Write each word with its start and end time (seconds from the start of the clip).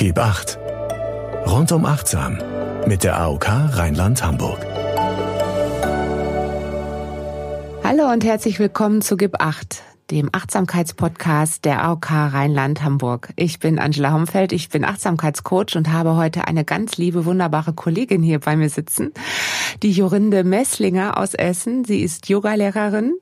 Gib 0.00 0.18
acht. 0.18 0.58
Rundum 1.44 1.84
achtsam 1.84 2.38
mit 2.86 3.04
der 3.04 3.20
AOK 3.20 3.46
Rheinland-Hamburg. 3.46 4.64
Hallo 7.84 8.10
und 8.10 8.24
herzlich 8.24 8.58
willkommen 8.58 9.02
zu 9.02 9.18
Gib 9.18 9.42
acht 9.42 9.82
dem 10.10 10.28
Achtsamkeitspodcast 10.32 11.64
der 11.64 11.84
AOK 11.84 12.10
Rheinland-Hamburg. 12.10 13.30
Ich 13.36 13.60
bin 13.60 13.78
Angela 13.78 14.12
Homfeld, 14.12 14.52
ich 14.52 14.68
bin 14.68 14.84
Achtsamkeitscoach 14.84 15.76
und 15.76 15.92
habe 15.92 16.16
heute 16.16 16.48
eine 16.48 16.64
ganz 16.64 16.96
liebe, 16.96 17.24
wunderbare 17.24 17.72
Kollegin 17.72 18.22
hier 18.22 18.40
bei 18.40 18.56
mir 18.56 18.68
sitzen, 18.68 19.12
die 19.82 19.92
Jorinde 19.92 20.42
Messlinger 20.42 21.16
aus 21.16 21.34
Essen. 21.34 21.84
Sie 21.84 22.00
ist 22.00 22.28
Yogalehrerin. 22.28 23.14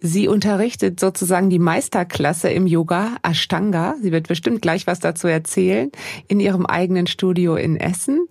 Sie 0.00 0.28
unterrichtet 0.28 1.00
sozusagen 1.00 1.48
die 1.48 1.58
Meisterklasse 1.58 2.50
im 2.50 2.66
Yoga 2.66 3.16
Ashtanga. 3.22 3.94
Sie 4.02 4.12
wird 4.12 4.28
bestimmt 4.28 4.60
gleich 4.60 4.86
was 4.86 5.00
dazu 5.00 5.26
erzählen 5.28 5.90
in 6.28 6.40
ihrem 6.40 6.66
eigenen 6.66 7.06
Studio 7.06 7.56
in 7.56 7.76
Essen. 7.76 8.26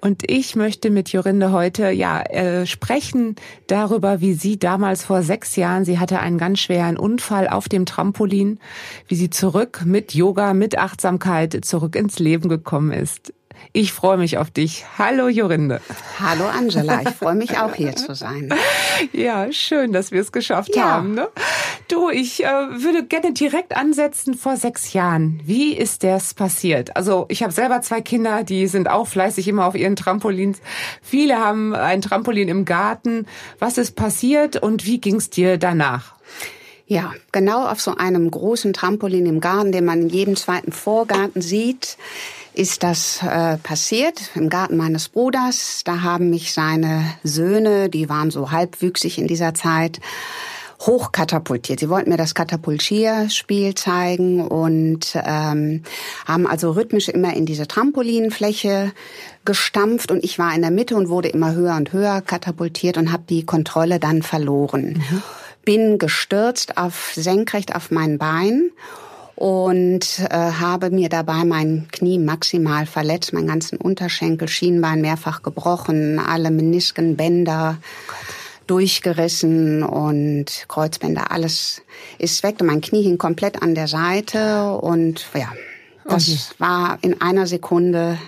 Und 0.00 0.28
ich 0.28 0.56
möchte 0.56 0.90
mit 0.90 1.10
Jorinde 1.10 1.52
heute 1.52 1.90
ja 1.90 2.20
äh, 2.22 2.66
sprechen 2.66 3.36
darüber, 3.68 4.20
wie 4.20 4.34
sie 4.34 4.58
damals 4.58 5.04
vor 5.04 5.22
sechs 5.22 5.54
Jahren, 5.56 5.84
sie 5.84 5.98
hatte 5.98 6.18
einen 6.18 6.38
ganz 6.38 6.58
schweren 6.58 6.96
Unfall 6.96 7.43
Mal 7.44 7.50
auf 7.50 7.68
dem 7.68 7.84
Trampolin, 7.84 8.58
wie 9.08 9.14
sie 9.16 9.28
zurück 9.28 9.82
mit 9.84 10.14
Yoga, 10.14 10.54
mit 10.54 10.78
Achtsamkeit 10.78 11.64
zurück 11.64 11.94
ins 11.94 12.18
Leben 12.18 12.48
gekommen 12.48 12.90
ist. 12.90 13.34
Ich 13.72 13.92
freue 13.92 14.16
mich 14.16 14.38
auf 14.38 14.50
dich. 14.50 14.84
Hallo 14.98 15.28
Jorinde. 15.28 15.80
Hallo 16.20 16.46
Angela, 16.46 17.02
ich 17.02 17.10
freue 17.10 17.34
mich 17.34 17.58
auch 17.58 17.74
hier 17.74 17.94
zu 17.96 18.14
sein. 18.14 18.52
Ja, 19.12 19.50
schön, 19.52 19.92
dass 19.92 20.12
wir 20.12 20.20
es 20.20 20.30
geschafft 20.30 20.76
ja. 20.76 20.84
haben. 20.84 21.14
Ne? 21.14 21.28
Du, 21.88 22.10
ich 22.10 22.44
äh, 22.44 22.46
würde 22.46 23.04
gerne 23.04 23.32
direkt 23.32 23.76
ansetzen 23.76 24.34
vor 24.34 24.56
sechs 24.56 24.92
Jahren. 24.92 25.40
Wie 25.44 25.74
ist 25.74 26.04
das 26.04 26.32
passiert? 26.32 26.96
Also 26.96 27.26
ich 27.28 27.42
habe 27.42 27.52
selber 27.52 27.80
zwei 27.82 28.00
Kinder, 28.00 28.44
die 28.44 28.68
sind 28.68 28.88
auch 28.88 29.08
fleißig 29.08 29.48
immer 29.48 29.66
auf 29.66 29.74
ihren 29.74 29.96
Trampolins. 29.96 30.60
Viele 31.02 31.38
haben 31.38 31.74
ein 31.74 32.02
Trampolin 32.02 32.48
im 32.48 32.64
Garten. 32.64 33.26
Was 33.58 33.78
ist 33.78 33.96
passiert 33.96 34.56
und 34.56 34.86
wie 34.86 35.00
ging 35.00 35.16
es 35.16 35.28
dir 35.28 35.58
danach? 35.58 36.14
Ja, 36.86 37.12
genau 37.32 37.66
auf 37.66 37.80
so 37.80 37.96
einem 37.96 38.30
großen 38.30 38.74
Trampolin 38.74 39.24
im 39.24 39.40
Garten, 39.40 39.72
den 39.72 39.86
man 39.86 40.02
in 40.02 40.08
jedem 40.10 40.36
zweiten 40.36 40.70
Vorgarten 40.70 41.40
sieht, 41.40 41.96
ist 42.52 42.82
das 42.82 43.20
äh, 43.22 43.56
passiert 43.56 44.30
im 44.34 44.50
Garten 44.50 44.76
meines 44.76 45.08
Bruders. 45.08 45.82
Da 45.84 46.02
haben 46.02 46.30
mich 46.30 46.52
seine 46.52 47.04
Söhne, 47.22 47.88
die 47.88 48.08
waren 48.08 48.30
so 48.30 48.50
halbwüchsig 48.50 49.18
in 49.18 49.26
dieser 49.26 49.54
Zeit, 49.54 50.00
hochkatapultiert. 50.80 51.80
Sie 51.80 51.88
wollten 51.88 52.10
mir 52.10 52.18
das 52.18 52.34
Katapultierspiel 52.34 53.74
zeigen 53.74 54.46
und 54.46 55.16
ähm, 55.24 55.82
haben 56.26 56.46
also 56.46 56.72
rhythmisch 56.72 57.08
immer 57.08 57.34
in 57.34 57.46
diese 57.46 57.66
Trampolinfläche 57.66 58.92
gestampft 59.46 60.10
und 60.10 60.22
ich 60.22 60.38
war 60.38 60.54
in 60.54 60.60
der 60.60 60.70
Mitte 60.70 60.96
und 60.96 61.08
wurde 61.08 61.28
immer 61.28 61.54
höher 61.54 61.76
und 61.76 61.92
höher 61.94 62.20
katapultiert 62.20 62.98
und 62.98 63.10
habe 63.10 63.22
die 63.28 63.46
Kontrolle 63.46 63.98
dann 63.98 64.22
verloren. 64.22 65.02
Mhm 65.10 65.22
bin 65.64 65.98
gestürzt 65.98 66.76
auf 66.76 67.12
senkrecht 67.14 67.74
auf 67.74 67.90
mein 67.90 68.18
Bein 68.18 68.70
und 69.36 70.20
äh, 70.30 70.34
habe 70.34 70.90
mir 70.90 71.08
dabei 71.08 71.44
mein 71.44 71.88
Knie 71.90 72.18
maximal 72.18 72.86
verletzt, 72.86 73.32
meinen 73.32 73.48
ganzen 73.48 73.78
Unterschenkel, 73.78 74.48
Schienbein 74.48 75.00
mehrfach 75.00 75.42
gebrochen, 75.42 76.18
alle 76.18 76.50
Menisken, 76.50 77.16
Bänder 77.16 77.78
durchgerissen 78.66 79.82
und 79.82 80.64
Kreuzbänder, 80.68 81.30
alles 81.30 81.82
ist 82.18 82.42
weg 82.42 82.56
und 82.60 82.68
mein 82.68 82.80
Knie 82.80 83.02
hing 83.02 83.18
komplett 83.18 83.60
an 83.60 83.74
der 83.74 83.88
Seite 83.88 84.72
und 84.72 85.26
ja, 85.34 85.52
das 86.08 86.28
okay. 86.28 86.38
war 86.58 86.98
in 87.02 87.20
einer 87.20 87.46
Sekunde 87.46 88.18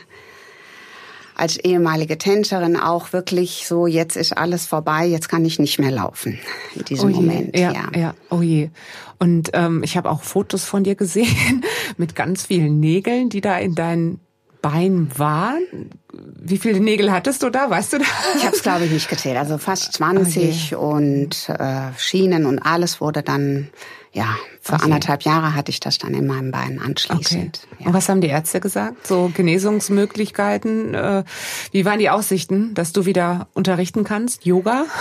als 1.36 1.58
ehemalige 1.58 2.16
Tänzerin 2.16 2.76
auch 2.76 3.12
wirklich 3.12 3.66
so, 3.66 3.86
jetzt 3.86 4.16
ist 4.16 4.36
alles 4.36 4.66
vorbei, 4.66 5.06
jetzt 5.06 5.28
kann 5.28 5.44
ich 5.44 5.58
nicht 5.58 5.78
mehr 5.78 5.90
laufen 5.90 6.38
in 6.74 6.84
diesem 6.84 7.12
oh 7.12 7.16
Moment. 7.16 7.56
Ja, 7.56 7.72
ja, 7.72 7.88
ja, 7.94 8.14
oh 8.30 8.40
je. 8.40 8.70
Und 9.18 9.50
ähm, 9.52 9.82
ich 9.82 9.96
habe 9.96 10.10
auch 10.10 10.22
Fotos 10.22 10.64
von 10.64 10.82
dir 10.82 10.94
gesehen 10.94 11.62
mit 11.98 12.16
ganz 12.16 12.46
vielen 12.46 12.80
Nägeln, 12.80 13.28
die 13.28 13.42
da 13.42 13.58
in 13.58 13.74
deinen 13.74 14.20
Bein 14.62 15.10
waren. 15.16 15.90
Wie 16.12 16.56
viele 16.56 16.80
Nägel 16.80 17.12
hattest 17.12 17.42
du 17.42 17.50
da? 17.50 17.68
Weißt 17.68 17.92
du 17.92 17.98
das? 17.98 18.08
Ich 18.36 18.44
habe 18.44 18.56
es, 18.56 18.62
glaube 18.62 18.86
ich, 18.86 18.90
nicht 18.90 19.08
gezählt. 19.08 19.36
Also 19.36 19.58
fast 19.58 19.92
20 19.92 20.74
okay. 20.74 20.74
und 20.74 21.48
äh, 21.50 21.92
Schienen 21.98 22.46
und 22.46 22.58
alles 22.58 23.00
wurde 23.00 23.22
dann 23.22 23.68
ja, 24.16 24.34
für 24.62 24.72
okay. 24.72 24.84
anderthalb 24.84 25.22
Jahre 25.24 25.54
hatte 25.54 25.70
ich 25.70 25.78
das 25.78 25.98
dann 25.98 26.14
in 26.14 26.26
meinem 26.26 26.50
Bein 26.50 26.80
anschließend. 26.80 27.60
Okay. 27.62 27.76
Ja. 27.80 27.86
Und 27.88 27.92
was 27.92 28.08
haben 28.08 28.22
die 28.22 28.28
Ärzte 28.28 28.60
gesagt? 28.60 29.06
So 29.06 29.30
Genesungsmöglichkeiten? 29.34 30.94
Äh, 30.94 31.24
wie 31.70 31.84
waren 31.84 31.98
die 31.98 32.08
Aussichten, 32.08 32.72
dass 32.72 32.94
du 32.94 33.04
wieder 33.04 33.46
unterrichten 33.52 34.04
kannst? 34.04 34.46
Yoga? 34.46 34.86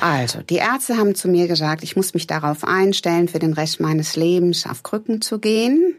Also, 0.00 0.42
die 0.42 0.56
Ärzte 0.56 0.96
haben 0.96 1.14
zu 1.14 1.28
mir 1.28 1.46
gesagt, 1.46 1.84
ich 1.84 1.96
muss 1.96 2.12
mich 2.12 2.26
darauf 2.26 2.64
einstellen, 2.64 3.28
für 3.28 3.38
den 3.38 3.52
Rest 3.52 3.80
meines 3.80 4.16
Lebens 4.16 4.66
auf 4.66 4.82
Krücken 4.82 5.22
zu 5.22 5.38
gehen. 5.38 5.94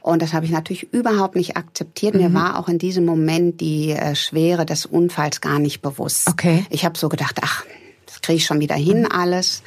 Und 0.00 0.22
das 0.22 0.32
habe 0.32 0.46
ich 0.46 0.52
natürlich 0.52 0.92
überhaupt 0.92 1.34
nicht 1.34 1.56
akzeptiert. 1.56 2.14
Mhm. 2.14 2.20
Mir 2.20 2.34
war 2.34 2.58
auch 2.58 2.68
in 2.68 2.78
diesem 2.78 3.04
Moment 3.04 3.60
die 3.60 3.90
äh, 3.90 4.14
Schwere 4.14 4.64
des 4.64 4.86
Unfalls 4.86 5.40
gar 5.40 5.58
nicht 5.58 5.82
bewusst. 5.82 6.28
Okay. 6.28 6.64
Ich 6.70 6.84
habe 6.84 6.96
so 6.96 7.08
gedacht, 7.08 7.40
ach, 7.42 7.64
das 8.06 8.22
kriege 8.22 8.36
ich 8.36 8.46
schon 8.46 8.60
wieder 8.60 8.76
hin 8.76 9.06
alles 9.10 9.62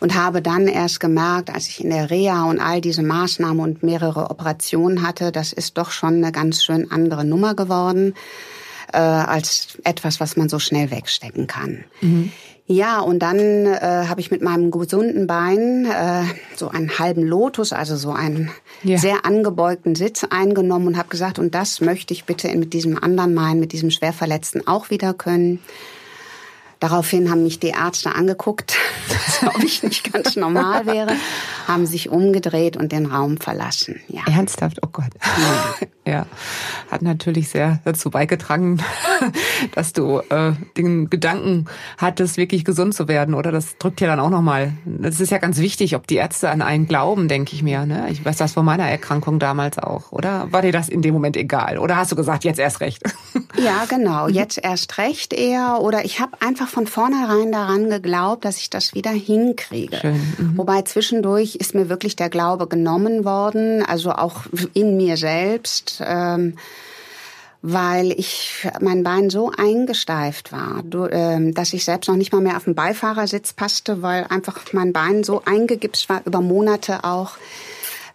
und 0.00 0.14
habe 0.14 0.42
dann 0.42 0.68
erst 0.68 1.00
gemerkt, 1.00 1.50
als 1.50 1.68
ich 1.68 1.82
in 1.82 1.90
der 1.90 2.10
Reha 2.10 2.44
und 2.44 2.60
all 2.60 2.80
diese 2.80 3.02
Maßnahmen 3.02 3.60
und 3.60 3.82
mehrere 3.82 4.30
Operationen 4.30 5.06
hatte, 5.06 5.32
das 5.32 5.52
ist 5.52 5.78
doch 5.78 5.90
schon 5.90 6.16
eine 6.16 6.32
ganz 6.32 6.62
schön 6.62 6.90
andere 6.90 7.24
Nummer 7.24 7.54
geworden 7.54 8.14
äh, 8.92 8.98
als 8.98 9.78
etwas, 9.84 10.20
was 10.20 10.36
man 10.36 10.48
so 10.48 10.58
schnell 10.58 10.90
wegstecken 10.90 11.46
kann. 11.46 11.84
Mhm. 12.00 12.32
Ja, 12.70 13.00
und 13.00 13.20
dann 13.20 13.38
äh, 13.38 13.78
habe 13.80 14.20
ich 14.20 14.30
mit 14.30 14.42
meinem 14.42 14.70
gesunden 14.70 15.26
Bein 15.26 15.86
äh, 15.86 16.24
so 16.54 16.68
einen 16.68 16.98
halben 16.98 17.22
Lotus, 17.22 17.72
also 17.72 17.96
so 17.96 18.12
einen 18.12 18.50
ja. 18.82 18.98
sehr 18.98 19.24
angebeugten 19.24 19.94
Sitz 19.94 20.24
eingenommen 20.28 20.86
und 20.86 20.98
habe 20.98 21.08
gesagt, 21.08 21.38
und 21.38 21.54
das 21.54 21.80
möchte 21.80 22.12
ich 22.12 22.26
bitte 22.26 22.54
mit 22.56 22.74
diesem 22.74 23.02
anderen 23.02 23.34
Bein, 23.34 23.58
mit 23.58 23.72
diesem 23.72 23.90
Schwerverletzten 23.90 24.66
auch 24.66 24.90
wieder 24.90 25.14
können. 25.14 25.60
Daraufhin 26.80 27.30
haben 27.30 27.42
mich 27.42 27.58
die 27.58 27.68
Ärzte 27.68 28.14
angeguckt, 28.14 28.76
ob 29.46 29.62
ich 29.62 29.82
nicht 29.82 30.12
ganz 30.12 30.36
normal 30.36 30.86
wäre, 30.86 31.16
haben 31.68 31.86
sich 31.86 32.08
umgedreht 32.08 32.76
und 32.76 32.90
den 32.92 33.06
Raum 33.06 33.36
verlassen. 33.36 34.00
Ja. 34.08 34.22
Ernsthaft? 34.26 34.78
Oh 34.82 34.88
Gott. 34.90 35.10
Ja. 35.22 35.86
ja. 36.12 36.26
Hat 36.90 37.02
natürlich 37.02 37.50
sehr 37.50 37.80
dazu 37.84 38.10
beigetragen, 38.10 38.82
dass 39.74 39.92
du 39.92 40.20
äh, 40.30 40.52
den 40.76 41.10
Gedanken 41.10 41.66
hattest, 41.98 42.38
wirklich 42.38 42.64
gesund 42.64 42.94
zu 42.94 43.06
werden. 43.06 43.34
Oder 43.34 43.52
das 43.52 43.76
drückt 43.76 44.00
ja 44.00 44.06
dann 44.06 44.18
auch 44.18 44.30
nochmal. 44.30 44.72
Das 44.86 45.20
ist 45.20 45.30
ja 45.30 45.38
ganz 45.38 45.58
wichtig, 45.58 45.94
ob 45.94 46.06
die 46.06 46.16
Ärzte 46.16 46.48
an 46.48 46.62
einen 46.62 46.88
glauben, 46.88 47.28
denke 47.28 47.54
ich 47.54 47.62
mir. 47.62 47.84
Ne? 47.84 48.08
Ich 48.10 48.24
weiß 48.24 48.38
das 48.38 48.52
von 48.54 48.64
meiner 48.64 48.88
Erkrankung 48.88 49.38
damals 49.38 49.78
auch. 49.78 50.10
Oder 50.10 50.50
war 50.50 50.62
dir 50.62 50.72
das 50.72 50.88
in 50.88 51.02
dem 51.02 51.12
Moment 51.12 51.36
egal? 51.36 51.78
Oder 51.78 51.96
hast 51.96 52.10
du 52.10 52.16
gesagt, 52.16 52.44
jetzt 52.44 52.58
erst 52.58 52.80
recht? 52.80 53.02
ja, 53.62 53.84
genau. 53.86 54.28
Jetzt 54.28 54.58
erst 54.62 54.96
recht 54.96 55.34
eher. 55.34 55.80
Oder 55.82 56.06
ich 56.06 56.20
habe 56.20 56.40
einfach 56.40 56.68
von 56.68 56.86
vornherein 56.86 57.52
daran 57.52 57.90
geglaubt, 57.90 58.46
dass 58.46 58.56
ich 58.56 58.70
das 58.70 58.94
wieder 58.94 59.10
hinkriege. 59.10 59.98
Schön. 59.98 60.14
Mhm. 60.38 60.56
Wobei 60.56 60.82
zwischendurch 60.82 61.57
ist 61.58 61.74
mir 61.74 61.88
wirklich 61.88 62.16
der 62.16 62.30
Glaube 62.30 62.66
genommen 62.66 63.24
worden, 63.24 63.84
also 63.84 64.12
auch 64.12 64.42
in 64.74 64.96
mir 64.96 65.16
selbst. 65.16 66.02
Ähm, 66.04 66.54
weil 67.60 68.12
ich 68.12 68.68
mein 68.80 69.02
Bein 69.02 69.30
so 69.30 69.50
eingesteift 69.56 70.52
war, 70.52 70.84
ähm, 71.10 71.54
dass 71.54 71.72
ich 71.72 71.84
selbst 71.84 72.06
noch 72.06 72.16
nicht 72.16 72.32
mal 72.32 72.40
mehr 72.40 72.56
auf 72.56 72.64
den 72.64 72.74
Beifahrersitz 72.74 73.52
passte, 73.52 74.00
weil 74.00 74.24
einfach 74.28 74.60
mein 74.72 74.92
Bein 74.92 75.24
so 75.24 75.42
eingegipst 75.44 76.08
war 76.08 76.22
über 76.24 76.40
Monate 76.40 77.02
auch. 77.02 77.32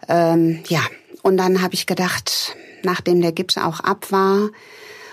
Ähm, 0.08 0.60
ja, 0.68 0.80
und 1.22 1.36
dann 1.36 1.60
habe 1.62 1.74
ich 1.74 1.86
gedacht, 1.86 2.56
nachdem 2.84 3.20
der 3.20 3.32
Gips 3.32 3.58
auch 3.58 3.80
ab 3.80 4.06
war 4.10 4.48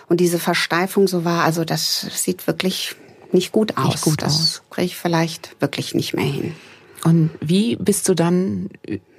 und 0.07 0.19
diese 0.19 0.39
Versteifung 0.39 1.07
so 1.07 1.25
war, 1.25 1.44
also 1.44 1.65
das 1.65 2.01
sieht 2.23 2.47
wirklich 2.47 2.95
nicht 3.33 3.51
gut 3.51 3.77
aus. 3.77 3.85
Nicht 3.85 4.03
gut 4.03 4.21
das 4.21 4.33
aus. 4.33 4.61
kriege 4.69 4.85
ich 4.88 4.97
vielleicht 4.97 5.59
wirklich 5.59 5.94
nicht 5.94 6.13
mehr 6.13 6.25
hin. 6.25 6.55
Und 7.03 7.31
wie 7.39 7.75
bist 7.75 8.07
du 8.09 8.13
dann 8.13 8.69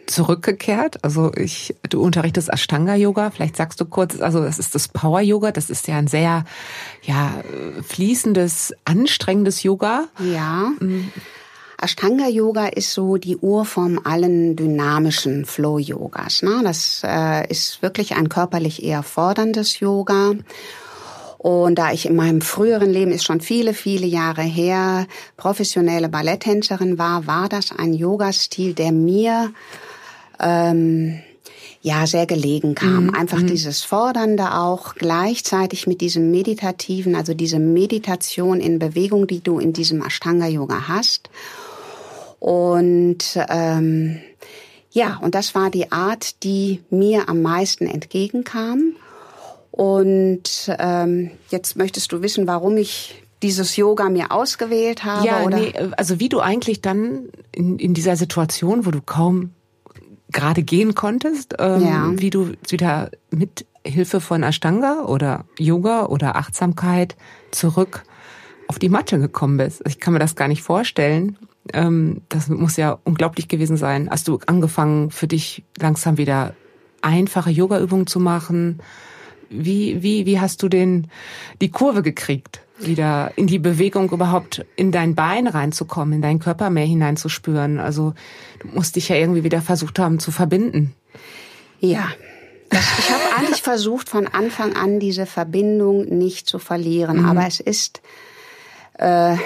zurückgekehrt? 0.07 1.03
Also 1.05 1.33
ich, 1.35 1.75
du 1.89 2.03
unterrichtest 2.03 2.53
Ashtanga 2.53 2.95
Yoga. 2.95 3.31
Vielleicht 3.31 3.57
sagst 3.57 3.81
du 3.81 3.85
kurz, 3.85 4.21
also 4.21 4.43
das 4.43 4.59
ist 4.59 4.75
das 4.75 4.89
Power 4.89 5.21
Yoga. 5.21 5.53
Das 5.53 5.71
ist 5.71 5.89
ja 5.89 5.97
ein 5.97 6.07
sehr, 6.07 6.45
ja, 7.03 7.43
fließendes, 7.83 8.75
anstrengendes 8.85 9.63
Yoga. 9.63 10.05
Ja. 10.19 10.73
Mhm. 10.81 11.11
Ashtanga 11.81 12.29
Yoga 12.29 12.69
ist 12.69 12.93
so 12.93 13.17
die 13.17 13.37
Urform 13.37 14.01
allen 14.05 14.55
dynamischen 14.55 15.45
Flow 15.45 15.79
Yogas. 15.79 16.43
Ne? 16.43 16.61
Das 16.63 17.03
äh, 17.05 17.51
ist 17.51 17.83
wirklich 17.83 18.15
ein 18.15 18.29
körperlich 18.29 18.85
eher 18.85 19.03
forderndes 19.03 19.81
Yoga. 19.81 20.35
Und 21.43 21.75
da 21.75 21.91
ich 21.91 22.07
in 22.07 22.15
meinem 22.15 22.41
früheren 22.41 22.89
Leben, 22.89 23.11
ist 23.11 23.25
schon 23.25 23.41
viele, 23.41 23.75
viele 23.75 24.07
Jahre 24.07 24.43
her, 24.43 25.09
professionelle 25.37 26.09
Balletttänzerin 26.09 26.99
war, 26.99 27.27
war 27.27 27.49
das 27.49 27.73
ein 27.77 27.95
Yoga-Stil, 27.95 28.75
der 28.75 28.93
mir 28.93 29.53
ähm, 30.39 31.19
ja 31.81 32.07
sehr 32.07 32.27
gelegen 32.27 32.77
kam. 32.77 33.07
Mhm. 33.07 33.15
Einfach 33.17 33.41
mhm. 33.41 33.49
dieses 33.49 33.83
Fordernde 33.83 34.55
auch 34.55 34.95
gleichzeitig 34.95 35.89
mit 35.89 36.01
diesem 36.01 36.31
Meditativen, 36.31 37.17
also 37.17 37.35
diese 37.35 37.59
Meditation 37.59 38.61
in 38.61 38.79
Bewegung, 38.79 39.27
die 39.27 39.41
du 39.41 39.59
in 39.59 39.73
diesem 39.73 40.01
Ashtanga-Yoga 40.01 40.87
hast. 40.87 41.29
Und 42.39 43.37
ähm, 43.49 44.21
ja, 44.93 45.19
und 45.21 45.35
das 45.35 45.57
war 45.57 45.71
die 45.71 45.91
Art, 45.91 46.45
die 46.45 46.83
mir 46.89 47.29
am 47.29 47.43
meisten 47.43 47.89
entgegenkam. 47.89 48.95
Und 49.73 50.71
ähm, 50.79 51.31
jetzt 51.49 51.77
möchtest 51.77 52.13
du 52.13 52.23
wissen, 52.23 52.47
warum 52.47 52.77
ich 52.77 53.25
dieses 53.43 53.75
Yoga 53.77 54.11
mir 54.11 54.31
ausgewählt 54.31 55.03
habe? 55.03 55.27
Ja, 55.27 55.43
oder? 55.43 55.57
Nee, 55.57 55.73
also 55.97 56.21
wie 56.21 56.29
du 56.29 56.41
eigentlich 56.41 56.83
dann 56.83 57.31
in, 57.51 57.79
in 57.79 57.95
dieser 57.95 58.17
Situation, 58.17 58.87
wo 58.87 58.91
du 58.91 59.01
kaum 59.01 59.51
gerade 60.31 60.63
gehen 60.63 60.95
konntest, 60.95 61.55
ähm, 61.59 61.85
ja. 61.85 62.11
wie 62.15 62.31
du 62.31 62.53
wieder 62.69 63.11
mit 63.31 63.67
Hilfe 63.85 64.21
von 64.21 64.43
Ashtanga 64.43 65.05
oder 65.07 65.47
Yoga 65.59 66.07
oder 66.07 66.37
Achtsamkeit 66.37 67.17
zurück 67.51 68.05
auf 68.69 68.79
die 68.79 68.91
Matte 68.91 69.19
gekommen 69.19 69.57
bist. 69.57 69.83
Ich 69.87 70.01
kann 70.01 70.13
mir 70.13 70.19
das 70.19 70.37
gar 70.37 70.49
nicht 70.49 70.63
vorstellen. 70.63 71.39
Ähm, 71.73 72.21
das 72.29 72.49
muss 72.49 72.77
ja 72.77 72.99
unglaublich 73.05 73.49
gewesen 73.49 73.77
sein. 73.77 74.09
Hast 74.11 74.29
du 74.29 74.39
angefangen, 74.47 75.11
für 75.11 75.27
dich 75.27 75.65
langsam 75.79 76.19
wieder 76.19 76.55
einfache 77.01 77.51
Yoga-Übungen 77.51 78.07
zu 78.07 78.21
machen? 78.21 78.81
Wie, 79.53 80.03
wie, 80.03 80.27
wie 80.27 80.41
hast 80.41 80.63
du 80.63 80.69
den, 80.69 81.09
die 81.61 81.71
Kurve 81.71 82.03
gekriegt? 82.03 82.61
wieder 82.87 83.33
in 83.37 83.47
die 83.47 83.59
Bewegung 83.59 84.11
überhaupt 84.11 84.65
in 84.77 84.93
dein 84.93 85.15
Bein 85.15 85.47
reinzukommen, 85.47 86.15
in 86.15 86.23
deinen 86.23 86.39
Körper 86.39 86.71
mehr 86.71 86.85
hineinzuspüren. 86.85 87.79
Also 87.79 88.15
du 88.61 88.69
musst 88.69 88.97
dich 88.97 89.09
ja 89.09 89.17
irgendwie 89.17 89.45
wieder 89.45 89.63
versucht 89.63 89.99
haben 89.99 90.19
zu 90.19 90.31
verbinden. 90.31 90.95
Ja. 91.81 92.09
Ich 92.71 93.11
habe 93.11 93.23
eigentlich 93.39 93.63
versucht, 93.63 94.09
von 94.09 94.27
Anfang 94.27 94.75
an 94.75 94.99
diese 94.99 95.27
Verbindung 95.27 96.07
nicht 96.07 96.49
zu 96.49 96.59
verlieren. 96.59 97.21
Mhm. 97.21 97.27
Aber 97.27 97.47
es 97.47 97.61
ist 97.61 98.03
äh, 98.99 99.37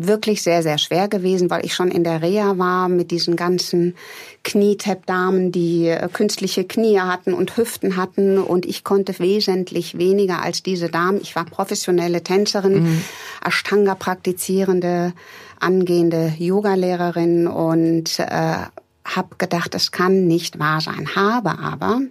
wirklich 0.00 0.42
sehr, 0.42 0.62
sehr 0.62 0.78
schwer 0.78 1.08
gewesen, 1.08 1.50
weil 1.50 1.64
ich 1.64 1.74
schon 1.74 1.90
in 1.90 2.04
der 2.04 2.22
Reha 2.22 2.56
war 2.56 2.88
mit 2.88 3.10
diesen 3.10 3.34
ganzen 3.34 3.96
Knietap-Damen, 4.44 5.50
die 5.50 5.88
äh, 5.88 6.08
künstliche 6.12 6.64
Knie 6.64 7.00
hatten 7.00 7.34
und 7.34 7.56
Hüften 7.56 7.96
hatten 7.96 8.38
und 8.38 8.64
ich 8.64 8.84
konnte 8.84 9.18
wesentlich 9.18 9.98
weniger 9.98 10.40
als 10.40 10.62
diese 10.62 10.88
Damen. 10.88 11.20
Ich 11.20 11.34
war 11.34 11.44
professionelle 11.44 12.22
Tänzerin, 12.22 12.84
mhm. 12.84 13.04
Ashtanga 13.44 13.96
praktizierende, 13.96 15.12
angehende 15.58 16.32
Yogalehrerin 16.38 17.48
und 17.48 18.20
äh, 18.20 18.56
habe 19.04 19.36
gedacht, 19.36 19.74
es 19.74 19.90
kann 19.90 20.28
nicht 20.28 20.60
wahr 20.60 20.80
sein. 20.80 21.16
Habe 21.16 21.58
aber 21.58 22.02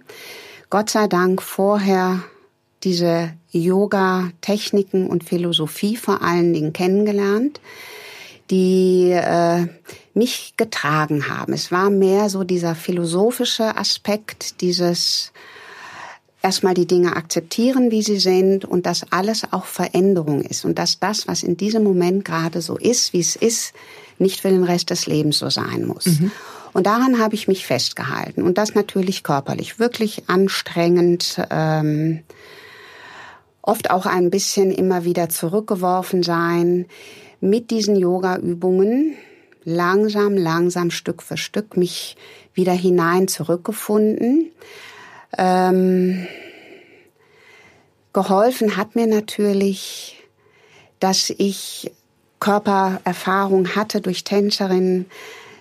Gott 0.68 0.90
sei 0.90 1.06
Dank 1.06 1.40
vorher 1.40 2.20
diese 2.84 3.32
Yoga-Techniken 3.50 5.06
und 5.08 5.24
Philosophie 5.24 5.96
vor 5.96 6.22
allen 6.22 6.52
Dingen 6.52 6.72
kennengelernt, 6.72 7.60
die 8.50 9.10
äh, 9.10 9.66
mich 10.14 10.54
getragen 10.56 11.28
haben. 11.28 11.52
Es 11.52 11.70
war 11.70 11.90
mehr 11.90 12.30
so 12.30 12.44
dieser 12.44 12.74
philosophische 12.74 13.76
Aspekt, 13.76 14.60
dieses 14.60 15.32
erstmal 16.42 16.74
die 16.74 16.86
Dinge 16.86 17.16
akzeptieren, 17.16 17.90
wie 17.90 18.02
sie 18.02 18.18
sind 18.18 18.64
und 18.64 18.86
dass 18.86 19.10
alles 19.10 19.52
auch 19.52 19.64
Veränderung 19.64 20.42
ist 20.42 20.64
und 20.64 20.78
dass 20.78 21.00
das, 21.00 21.26
was 21.26 21.42
in 21.42 21.56
diesem 21.56 21.82
Moment 21.82 22.24
gerade 22.24 22.62
so 22.62 22.76
ist, 22.76 23.12
wie 23.12 23.20
es 23.20 23.36
ist, 23.36 23.72
nicht 24.18 24.40
für 24.40 24.48
den 24.48 24.64
Rest 24.64 24.90
des 24.90 25.06
Lebens 25.06 25.38
so 25.38 25.50
sein 25.50 25.84
muss. 25.84 26.06
Mhm. 26.06 26.30
Und 26.72 26.86
daran 26.86 27.18
habe 27.18 27.34
ich 27.34 27.48
mich 27.48 27.66
festgehalten 27.66 28.42
und 28.42 28.58
das 28.58 28.74
natürlich 28.74 29.22
körperlich, 29.22 29.78
wirklich 29.78 30.28
anstrengend. 30.28 31.40
Ähm, 31.50 32.20
oft 33.68 33.90
auch 33.90 34.06
ein 34.06 34.30
bisschen 34.30 34.70
immer 34.70 35.04
wieder 35.04 35.28
zurückgeworfen 35.28 36.22
sein 36.22 36.86
mit 37.40 37.70
diesen 37.70 37.96
Yoga-Übungen, 37.96 39.14
langsam, 39.62 40.36
langsam, 40.36 40.90
Stück 40.90 41.22
für 41.22 41.36
Stück 41.36 41.76
mich 41.76 42.16
wieder 42.54 42.72
hinein 42.72 43.28
zurückgefunden. 43.28 44.50
Ähm, 45.36 46.26
geholfen 48.14 48.76
hat 48.78 48.96
mir 48.96 49.06
natürlich, 49.06 50.16
dass 50.98 51.30
ich 51.30 51.92
Körpererfahrung 52.40 53.76
hatte 53.76 54.00
durch 54.00 54.24
Tänzerinnen, 54.24 55.06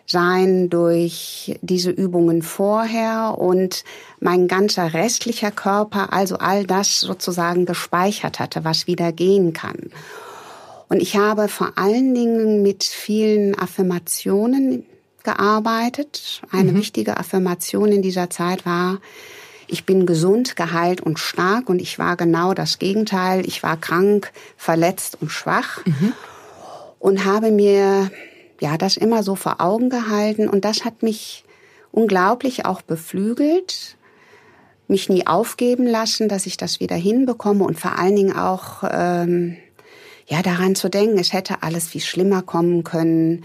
sein 0.07 0.69
durch 0.69 1.59
diese 1.62 1.92
Übungen 1.92 2.42
vorher 2.42 3.36
und 3.38 3.83
mein 4.19 4.48
ganzer 4.48 4.94
restlicher 4.94 5.51
Körper, 5.51 6.13
also 6.13 6.38
all 6.38 6.65
das 6.65 7.01
sozusagen 7.01 7.65
gespeichert 7.65 8.39
hatte, 8.39 8.63
was 8.63 8.88
wieder 8.88 9.12
gehen 9.12 9.51
kann. 9.51 9.92
Und 10.89 11.01
ich 11.01 11.18
habe 11.18 11.50
vor 11.50 11.74
allen 11.75 12.15
Dingen 12.15 12.63
mit 12.63 12.86
vielen 12.86 13.59
Affirmationen 13.59 14.86
gearbeitet. 15.24 16.42
Eine 16.51 16.71
mhm. 16.71 16.77
wichtige 16.77 17.18
Affirmation 17.18 17.92
in 17.92 18.01
dieser 18.01 18.30
Zeit 18.30 18.65
war, 18.65 19.00
ich 19.68 19.86
bin 19.86 20.06
gesund, 20.06 20.56
geheilt 20.56 21.01
und 21.01 21.19
stark 21.19 21.69
und 21.69 21.81
ich 21.81 22.00
war 22.00 22.15
genau 22.15 22.54
das 22.54 22.80
Gegenteil. 22.80 23.45
Ich 23.45 23.63
war 23.63 23.75
krank, 23.75 24.31
verletzt 24.56 25.18
und 25.19 25.30
schwach 25.30 25.86
mhm. 25.86 26.13
und 27.00 27.25
habe 27.25 27.51
mir 27.51 28.09
ja, 28.59 28.77
das 28.77 28.98
immer 28.98 29.24
so 29.24 29.36
vor 29.36 29.62
Augen 29.62 29.89
gehalten 29.89 30.48
und 30.48 30.65
das 30.65 30.86
hat 30.86 31.04
mich 31.04 31.44
unglaublich 31.92 32.65
auch 32.65 32.81
beflügelt, 32.81 33.98
mich 34.88 35.09
nie 35.09 35.27
aufgeben 35.27 35.86
lassen, 35.86 36.30
dass 36.30 36.45
ich 36.45 36.57
das 36.57 36.80
wieder 36.80 36.95
hinbekomme 36.95 37.63
und 37.63 37.80
vor 37.80 38.00
allen 38.00 38.15
Dingen 38.15 38.36
auch 38.36 38.83
ähm, 38.89 39.57
ja 40.27 40.42
daran 40.42 40.75
zu 40.75 40.89
denken, 40.89 41.18
es 41.18 41.33
hätte 41.33 41.62
alles 41.63 41.89
viel 41.89 42.01
schlimmer 42.01 42.42
kommen 42.42 42.83
können. 42.83 43.44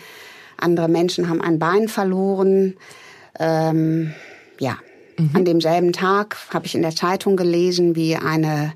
Andere 0.56 0.88
Menschen 0.88 1.29
haben 1.29 1.41
ein 1.41 1.59
Bein 1.59 1.88
verloren. 1.88 2.75
Ähm, 3.38 4.12
ja, 4.61 4.79
mhm. 5.19 5.31
an 5.35 5.44
demselben 5.44 5.93
Tag 5.93 6.37
habe 6.50 6.67
ich 6.67 6.75
in 6.75 6.82
der 6.82 6.94
Zeitung 6.94 7.37
gelesen, 7.37 7.97
wie 7.97 8.17
eine 8.17 8.75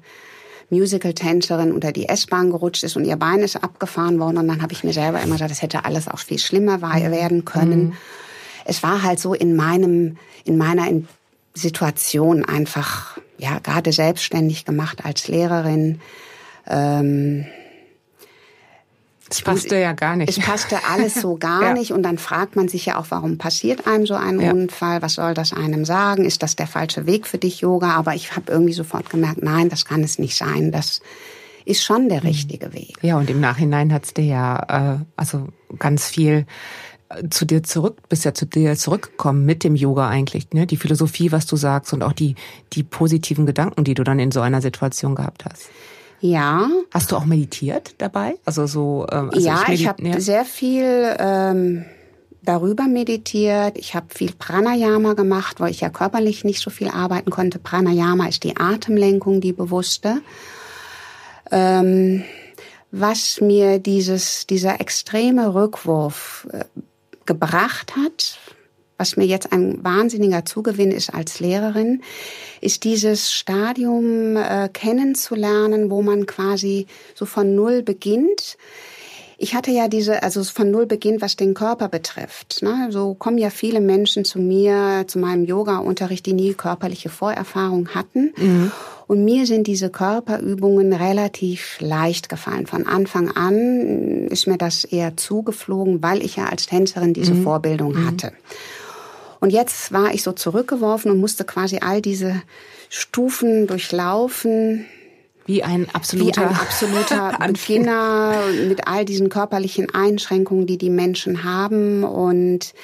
Musical-Tänzerin 0.70 1.72
unter 1.72 1.92
die 1.92 2.08
S-Bahn 2.08 2.50
gerutscht 2.50 2.82
ist 2.82 2.96
und 2.96 3.04
ihr 3.04 3.16
Bein 3.16 3.40
ist 3.40 3.56
abgefahren 3.56 4.18
worden. 4.18 4.38
Und 4.38 4.48
dann 4.48 4.62
habe 4.62 4.72
ich 4.72 4.84
mir 4.84 4.92
selber 4.92 5.20
immer 5.20 5.34
gesagt, 5.34 5.50
das 5.50 5.62
hätte 5.62 5.84
alles 5.84 6.08
auch 6.08 6.18
viel 6.18 6.38
schlimmer 6.38 6.78
mhm. 6.78 7.10
werden 7.12 7.44
können. 7.44 7.84
Mhm. 7.84 7.92
Es 8.64 8.82
war 8.82 9.02
halt 9.02 9.20
so 9.20 9.34
in 9.34 9.54
meinem, 9.54 10.16
in 10.44 10.56
meiner 10.56 10.88
Situation 11.54 12.44
einfach, 12.44 13.18
ja, 13.38 13.58
gerade 13.60 13.92
selbstständig 13.92 14.64
gemacht 14.64 15.04
als 15.04 15.28
Lehrerin. 15.28 16.00
Ähm, 16.66 17.46
es 19.28 19.42
passte 19.42 19.76
ja 19.76 19.92
gar 19.92 20.16
nicht. 20.16 20.28
Es 20.28 20.38
passte 20.38 20.78
alles 20.90 21.14
so 21.14 21.36
gar 21.36 21.62
ja. 21.62 21.72
nicht. 21.72 21.92
Und 21.92 22.02
dann 22.02 22.18
fragt 22.18 22.56
man 22.56 22.68
sich 22.68 22.86
ja 22.86 22.98
auch, 22.98 23.06
warum 23.10 23.38
passiert 23.38 23.86
einem 23.86 24.06
so 24.06 24.14
ein 24.14 24.40
ja. 24.40 24.52
Unfall? 24.52 25.02
Was 25.02 25.14
soll 25.14 25.34
das 25.34 25.52
einem 25.52 25.84
sagen? 25.84 26.24
Ist 26.24 26.42
das 26.42 26.56
der 26.56 26.66
falsche 26.66 27.06
Weg 27.06 27.26
für 27.26 27.38
dich, 27.38 27.60
Yoga? 27.60 27.90
Aber 27.90 28.14
ich 28.14 28.36
habe 28.36 28.52
irgendwie 28.52 28.72
sofort 28.72 29.10
gemerkt, 29.10 29.42
nein, 29.42 29.68
das 29.68 29.84
kann 29.84 30.02
es 30.04 30.18
nicht 30.18 30.36
sein. 30.36 30.70
Das 30.70 31.00
ist 31.64 31.84
schon 31.84 32.08
der 32.08 32.20
mhm. 32.20 32.28
richtige 32.28 32.72
Weg. 32.72 32.94
Ja, 33.02 33.18
und 33.18 33.28
im 33.28 33.40
Nachhinein 33.40 33.92
hat's 33.92 34.14
dir 34.14 34.24
ja 34.24 34.94
äh, 34.94 34.98
also 35.16 35.48
ganz 35.78 36.08
viel 36.08 36.46
äh, 37.08 37.28
zu 37.28 37.44
dir 37.44 37.64
zurück, 37.64 38.08
bist 38.08 38.24
ja 38.24 38.32
zu 38.32 38.46
dir 38.46 38.76
zurückgekommen 38.76 39.44
mit 39.44 39.64
dem 39.64 39.74
Yoga 39.74 40.08
eigentlich, 40.08 40.52
ne? 40.52 40.66
Die 40.66 40.76
Philosophie, 40.76 41.32
was 41.32 41.46
du 41.46 41.56
sagst 41.56 41.92
und 41.92 42.02
auch 42.02 42.12
die, 42.12 42.36
die 42.72 42.84
positiven 42.84 43.44
Gedanken, 43.46 43.82
die 43.82 43.94
du 43.94 44.04
dann 44.04 44.20
in 44.20 44.30
so 44.30 44.40
einer 44.40 44.62
Situation 44.62 45.16
gehabt 45.16 45.44
hast. 45.44 45.70
Ja. 46.20 46.68
Hast 46.92 47.12
du 47.12 47.16
auch 47.16 47.24
meditiert 47.24 47.94
dabei? 47.98 48.36
Also 48.44 48.66
so. 48.66 49.06
Ähm, 49.10 49.30
also 49.32 49.46
ja, 49.46 49.62
ich, 49.68 49.82
ich 49.82 49.88
habe 49.88 50.06
ja. 50.06 50.20
sehr 50.20 50.44
viel 50.44 51.16
ähm, 51.18 51.84
darüber 52.42 52.84
meditiert. 52.84 53.76
Ich 53.76 53.94
habe 53.94 54.06
viel 54.14 54.32
Pranayama 54.32 55.14
gemacht, 55.14 55.60
weil 55.60 55.70
ich 55.70 55.80
ja 55.80 55.90
körperlich 55.90 56.44
nicht 56.44 56.60
so 56.60 56.70
viel 56.70 56.88
arbeiten 56.88 57.30
konnte. 57.30 57.58
Pranayama 57.58 58.26
ist 58.28 58.44
die 58.44 58.56
Atemlenkung, 58.56 59.40
die 59.40 59.52
bewusste. 59.52 60.22
Ähm, 61.50 62.24
was 62.90 63.40
mir 63.40 63.78
dieses, 63.78 64.46
dieser 64.46 64.80
extreme 64.80 65.54
Rückwurf 65.54 66.48
äh, 66.52 66.64
gebracht 67.26 67.94
hat, 67.96 68.38
was 68.98 69.16
mir 69.16 69.26
jetzt 69.26 69.52
ein 69.52 69.82
wahnsinniger 69.84 70.44
Zugewinn 70.44 70.90
ist 70.90 71.12
als 71.12 71.40
Lehrerin, 71.40 72.02
ist 72.60 72.84
dieses 72.84 73.32
Stadium 73.32 74.36
äh, 74.36 74.68
kennenzulernen, 74.72 75.90
wo 75.90 76.02
man 76.02 76.26
quasi 76.26 76.86
so 77.14 77.26
von 77.26 77.54
Null 77.54 77.82
beginnt. 77.82 78.56
Ich 79.38 79.54
hatte 79.54 79.70
ja 79.70 79.86
diese, 79.88 80.22
also 80.22 80.42
von 80.44 80.70
Null 80.70 80.86
beginnt, 80.86 81.20
was 81.20 81.36
den 81.36 81.52
Körper 81.52 81.88
betrifft. 81.88 82.62
Ne? 82.62 82.88
So 82.90 83.12
kommen 83.12 83.36
ja 83.36 83.50
viele 83.50 83.82
Menschen 83.82 84.24
zu 84.24 84.38
mir, 84.38 85.04
zu 85.06 85.18
meinem 85.18 85.44
Yoga-Unterricht, 85.44 86.24
die 86.24 86.32
nie 86.32 86.54
körperliche 86.54 87.10
Vorerfahrung 87.10 87.88
hatten. 87.94 88.32
Mhm. 88.38 88.72
Und 89.06 89.24
mir 89.24 89.46
sind 89.46 89.66
diese 89.66 89.90
Körperübungen 89.90 90.94
relativ 90.94 91.76
leicht 91.80 92.30
gefallen. 92.30 92.66
Von 92.66 92.86
Anfang 92.86 93.30
an 93.30 94.26
ist 94.28 94.46
mir 94.46 94.56
das 94.56 94.84
eher 94.84 95.18
zugeflogen, 95.18 96.02
weil 96.02 96.24
ich 96.24 96.36
ja 96.36 96.46
als 96.46 96.66
Tänzerin 96.66 97.12
diese 97.12 97.34
mhm. 97.34 97.42
Vorbildung 97.44 97.92
mhm. 97.92 98.06
hatte. 98.06 98.32
Und 99.40 99.50
jetzt 99.50 99.92
war 99.92 100.14
ich 100.14 100.22
so 100.22 100.32
zurückgeworfen 100.32 101.10
und 101.10 101.18
musste 101.18 101.44
quasi 101.44 101.78
all 101.80 102.00
diese 102.00 102.42
Stufen 102.88 103.66
durchlaufen. 103.66 104.86
Wie 105.44 105.62
ein 105.62 105.86
absoluter, 105.92 106.40
Wie 106.40 106.44
ein 106.46 106.54
absoluter 106.54 107.38
Beginner 107.46 108.34
mit 108.68 108.88
all 108.88 109.04
diesen 109.04 109.28
körperlichen 109.28 109.94
Einschränkungen, 109.94 110.66
die 110.66 110.78
die 110.78 110.90
Menschen 110.90 111.44
haben 111.44 112.02
und 112.02 112.74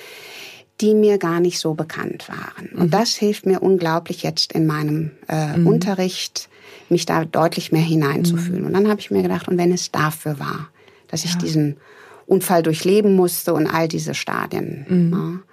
die 0.80 0.94
mir 0.94 1.18
gar 1.18 1.40
nicht 1.40 1.58
so 1.58 1.74
bekannt 1.74 2.28
waren. 2.28 2.68
Und 2.74 2.86
mhm. 2.86 2.90
das 2.90 3.14
hilft 3.14 3.46
mir 3.46 3.62
unglaublich 3.62 4.22
jetzt 4.22 4.52
in 4.52 4.66
meinem 4.66 5.12
äh, 5.28 5.56
mhm. 5.56 5.66
Unterricht, 5.66 6.48
mich 6.88 7.06
da 7.06 7.24
deutlich 7.24 7.72
mehr 7.72 7.82
hineinzufühlen. 7.82 8.60
Mhm. 8.60 8.66
Und 8.66 8.72
dann 8.74 8.88
habe 8.88 9.00
ich 9.00 9.10
mir 9.10 9.22
gedacht, 9.22 9.48
und 9.48 9.58
wenn 9.58 9.72
es 9.72 9.90
dafür 9.92 10.38
war, 10.38 10.68
dass 11.08 11.24
ich 11.24 11.36
diesen 11.36 11.76
Unfall 12.26 12.62
durchleben 12.62 13.14
musste 13.14 13.54
und 13.54 13.66
all 13.66 13.88
diese 13.88 14.14
Stadien. 14.14 14.86
Mhm. 14.88 15.12
Ja. 15.12 15.51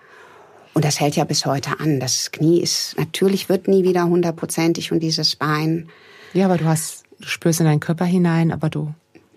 Und 0.74 0.86
das 0.86 1.00
hält 1.00 1.16
ja 1.16 1.24
bis 1.24 1.46
heute 1.46 1.80
an. 1.80 2.00
Das 2.00 2.32
Knie 2.32 2.62
ist, 2.62 2.96
natürlich 2.98 3.50
wird 3.50 3.68
nie 3.68 3.84
wieder 3.84 4.06
hundertprozentig 4.06 4.92
und 4.92 5.00
dieses 5.02 5.36
Bein. 5.36 5.90
Ja, 6.34 6.46
aber 6.46 6.58
du 6.58 6.66
hast, 6.66 7.04
du 7.20 7.28
spürst 7.28 7.60
in 7.60 7.66
deinen 7.66 7.80
Körper 7.80 8.06
hinein, 8.06 8.52
aber 8.52 8.70
du, 8.70 8.94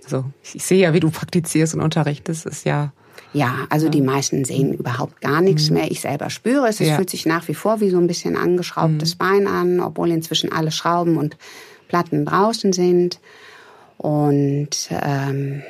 so, 0.06 0.24
ich 0.42 0.64
sehe 0.64 0.80
ja, 0.80 0.92
wie 0.94 1.00
du 1.00 1.10
praktizierst 1.10 1.74
und 1.74 1.80
unterrichtest, 1.80 2.46
ist 2.46 2.64
ja. 2.64 2.92
Ja, 3.32 3.66
also 3.70 3.86
ja. 3.86 3.90
die 3.90 4.02
meisten 4.02 4.44
sehen 4.44 4.74
überhaupt 4.74 5.20
gar 5.20 5.40
nichts 5.40 5.70
mhm. 5.70 5.76
mehr. 5.76 5.90
Ich 5.90 6.02
selber 6.02 6.28
spüre 6.28 6.68
es. 6.68 6.80
Es 6.80 6.88
ja. 6.88 6.96
fühlt 6.96 7.08
sich 7.08 7.24
nach 7.24 7.48
wie 7.48 7.54
vor 7.54 7.80
wie 7.80 7.90
so 7.90 7.98
ein 7.98 8.06
bisschen 8.06 8.36
angeschraubtes 8.36 9.14
mhm. 9.14 9.18
Bein 9.18 9.46
an, 9.46 9.80
obwohl 9.80 10.10
inzwischen 10.10 10.52
alle 10.52 10.70
Schrauben 10.70 11.16
und 11.16 11.36
Platten 11.88 12.26
draußen 12.26 12.72
sind. 12.72 13.20
Und 13.96 14.90
ähm, 14.90 15.62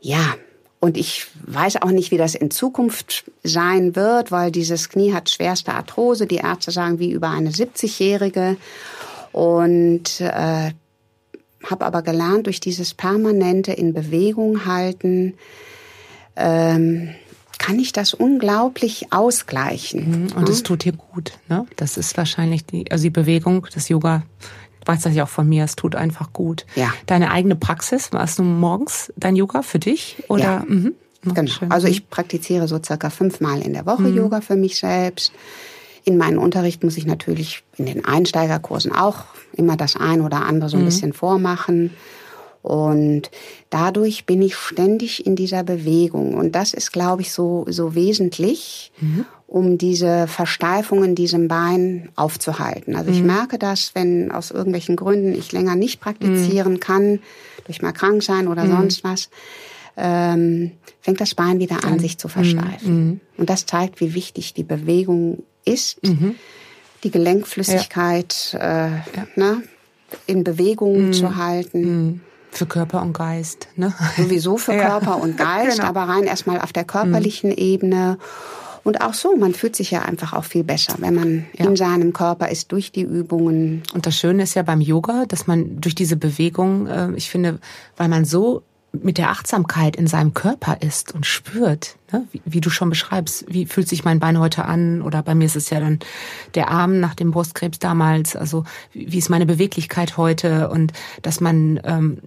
ja, 0.00 0.34
und 0.80 0.96
ich 0.96 1.26
weiß 1.44 1.82
auch 1.82 1.90
nicht, 1.90 2.10
wie 2.10 2.16
das 2.16 2.34
in 2.34 2.50
Zukunft 2.50 3.24
sein 3.44 3.94
wird, 3.94 4.32
weil 4.32 4.50
dieses 4.50 4.88
Knie 4.88 5.12
hat 5.12 5.28
schwerste 5.28 5.74
Arthrose. 5.74 6.26
Die 6.26 6.36
Ärzte 6.36 6.70
sagen 6.70 6.98
wie 6.98 7.10
über 7.10 7.28
eine 7.28 7.50
70-Jährige. 7.50 8.56
Und 9.32 10.22
äh, 10.22 10.72
habe 11.64 11.84
aber 11.84 12.00
gelernt, 12.00 12.46
durch 12.46 12.60
dieses 12.60 12.94
permanente 12.94 13.72
in 13.72 13.92
Bewegung 13.92 14.64
halten, 14.64 15.34
ähm, 16.36 17.10
kann 17.58 17.78
ich 17.78 17.92
das 17.92 18.14
unglaublich 18.14 19.12
ausgleichen. 19.12 20.28
Mhm, 20.28 20.32
und 20.32 20.48
es 20.48 20.62
tut 20.62 20.84
dir 20.84 20.92
gut. 20.92 21.32
Ne? 21.50 21.66
Das 21.76 21.98
ist 21.98 22.16
wahrscheinlich 22.16 22.64
die, 22.64 22.90
also 22.90 23.02
die 23.02 23.10
Bewegung, 23.10 23.66
das 23.74 23.90
Yoga 23.90 24.22
weiß 24.90 25.02
das 25.02 25.14
ja 25.14 25.24
auch 25.24 25.28
von 25.28 25.48
mir, 25.48 25.64
es 25.64 25.76
tut 25.76 25.94
einfach 25.94 26.32
gut. 26.32 26.66
Ja. 26.74 26.92
Deine 27.06 27.30
eigene 27.30 27.56
Praxis, 27.56 28.10
machst 28.12 28.38
du 28.38 28.42
morgens 28.42 29.12
dein 29.16 29.36
Yoga 29.36 29.62
für 29.62 29.78
dich? 29.78 30.16
Oder? 30.28 30.42
Ja. 30.42 30.64
Mhm. 30.66 30.94
Genau. 31.22 31.52
Also 31.68 31.86
ich 31.86 32.08
praktiziere 32.08 32.66
so 32.66 32.80
circa 32.82 33.10
fünfmal 33.10 33.60
in 33.60 33.74
der 33.74 33.86
Woche 33.86 34.02
mhm. 34.02 34.16
Yoga 34.16 34.40
für 34.40 34.56
mich 34.56 34.78
selbst. 34.78 35.32
In 36.04 36.16
meinen 36.16 36.38
Unterricht 36.38 36.82
muss 36.82 36.96
ich 36.96 37.06
natürlich 37.06 37.62
in 37.76 37.86
den 37.86 38.04
Einsteigerkursen 38.04 38.92
auch 38.92 39.24
immer 39.52 39.76
das 39.76 39.96
ein 39.96 40.22
oder 40.22 40.46
andere 40.46 40.70
so 40.70 40.76
ein 40.76 40.82
mhm. 40.82 40.86
bisschen 40.86 41.12
vormachen. 41.12 41.92
Und 42.62 43.30
dadurch 43.68 44.24
bin 44.26 44.42
ich 44.42 44.56
ständig 44.56 45.26
in 45.26 45.36
dieser 45.36 45.62
Bewegung. 45.62 46.34
Und 46.34 46.54
das 46.54 46.74
ist, 46.74 46.92
glaube 46.92 47.22
ich, 47.22 47.32
so, 47.32 47.66
so 47.68 47.94
wesentlich, 47.94 48.92
mhm 49.00 49.26
um 49.50 49.78
diese 49.78 50.28
Versteifung 50.28 51.02
in 51.02 51.16
diesem 51.16 51.48
Bein 51.48 52.10
aufzuhalten. 52.14 52.94
Also 52.94 53.10
ich 53.10 53.20
mhm. 53.20 53.26
merke 53.26 53.58
das, 53.58 53.96
wenn 53.96 54.30
aus 54.30 54.52
irgendwelchen 54.52 54.94
Gründen 54.94 55.34
ich 55.34 55.50
länger 55.50 55.74
nicht 55.74 56.00
praktizieren 56.00 56.74
mhm. 56.74 56.80
kann, 56.80 57.18
durch 57.64 57.82
mal 57.82 57.92
krank 57.92 58.22
sein 58.22 58.46
oder 58.46 58.64
mhm. 58.64 58.70
sonst 58.70 59.02
was, 59.02 59.28
ähm, 59.96 60.70
fängt 61.00 61.20
das 61.20 61.34
Bein 61.34 61.58
wieder 61.58 61.84
an, 61.84 61.98
sich 61.98 62.16
zu 62.16 62.28
versteifen. 62.28 63.06
Mhm. 63.06 63.20
Und 63.38 63.50
das 63.50 63.66
zeigt, 63.66 64.00
wie 64.00 64.14
wichtig 64.14 64.54
die 64.54 64.62
Bewegung 64.62 65.42
ist, 65.64 66.00
mhm. 66.06 66.36
die 67.02 67.10
Gelenkflüssigkeit 67.10 68.52
ja. 68.52 68.86
Äh, 68.86 68.90
ja. 69.16 69.26
Ne, 69.34 69.62
in 70.28 70.44
Bewegung 70.44 71.08
mhm. 71.08 71.12
zu 71.12 71.34
halten. 71.34 72.20
Für 72.52 72.66
Körper 72.66 73.02
und 73.02 73.14
Geist, 73.14 73.66
ne? 73.74 73.92
Sowieso 74.16 74.58
für 74.58 74.72
Körper 74.76 75.20
und 75.20 75.36
Geist, 75.36 75.78
genau. 75.78 75.88
aber 75.88 76.02
rein 76.02 76.22
erstmal 76.22 76.60
auf 76.60 76.72
der 76.72 76.84
körperlichen 76.84 77.50
Ebene. 77.50 78.16
Und 78.82 79.00
auch 79.02 79.14
so, 79.14 79.36
man 79.36 79.54
fühlt 79.54 79.76
sich 79.76 79.90
ja 79.90 80.02
einfach 80.02 80.32
auch 80.32 80.44
viel 80.44 80.64
besser, 80.64 80.94
wenn 80.98 81.14
man 81.14 81.46
ja. 81.56 81.66
in 81.66 81.76
seinem 81.76 82.12
Körper 82.12 82.48
ist 82.48 82.72
durch 82.72 82.92
die 82.92 83.02
Übungen. 83.02 83.82
Und 83.94 84.06
das 84.06 84.16
Schöne 84.16 84.42
ist 84.42 84.54
ja 84.54 84.62
beim 84.62 84.80
Yoga, 84.80 85.24
dass 85.26 85.46
man 85.46 85.80
durch 85.80 85.94
diese 85.94 86.16
Bewegung, 86.16 86.86
äh, 86.86 87.12
ich 87.14 87.30
finde, 87.30 87.58
weil 87.96 88.08
man 88.08 88.24
so 88.24 88.62
mit 88.92 89.18
der 89.18 89.30
Achtsamkeit 89.30 89.96
in 89.96 90.06
seinem 90.06 90.34
Körper 90.34 90.78
ist 90.80 91.14
und 91.14 91.26
spürt, 91.26 91.96
ne? 92.12 92.26
wie, 92.32 92.42
wie, 92.44 92.60
du 92.60 92.70
schon 92.70 92.90
beschreibst, 92.90 93.44
wie 93.48 93.66
fühlt 93.66 93.88
sich 93.88 94.04
mein 94.04 94.20
Bein 94.20 94.38
heute 94.38 94.64
an 94.64 95.02
oder 95.02 95.22
bei 95.22 95.34
mir 95.34 95.46
ist 95.46 95.56
es 95.56 95.70
ja 95.70 95.80
dann 95.80 95.98
der 96.54 96.70
Arm 96.70 97.00
nach 97.00 97.14
dem 97.14 97.30
Brustkrebs 97.30 97.78
damals, 97.78 98.36
also 98.36 98.64
wie 98.92 99.18
ist 99.18 99.30
meine 99.30 99.46
Beweglichkeit 99.46 100.16
heute 100.16 100.70
und 100.70 100.92
dass 101.22 101.40
man 101.40 101.80
ähm, 101.84 102.18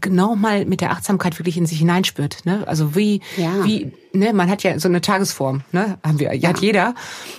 genau 0.00 0.36
mal 0.36 0.64
mit 0.64 0.80
der 0.80 0.90
Achtsamkeit 0.90 1.38
wirklich 1.38 1.56
in 1.56 1.66
sich 1.66 1.78
hineinspürt. 1.78 2.44
Ne? 2.44 2.66
Also 2.66 2.94
wie, 2.94 3.20
ja. 3.36 3.64
wie, 3.64 3.92
ne, 4.12 4.32
man 4.32 4.50
hat 4.50 4.62
ja 4.62 4.78
so 4.78 4.88
eine 4.88 5.00
Tagesform, 5.00 5.62
ne? 5.72 5.98
Haben 6.02 6.18
wir, 6.18 6.34
ja. 6.34 6.50
hat 6.50 6.60
jeder. 6.60 6.94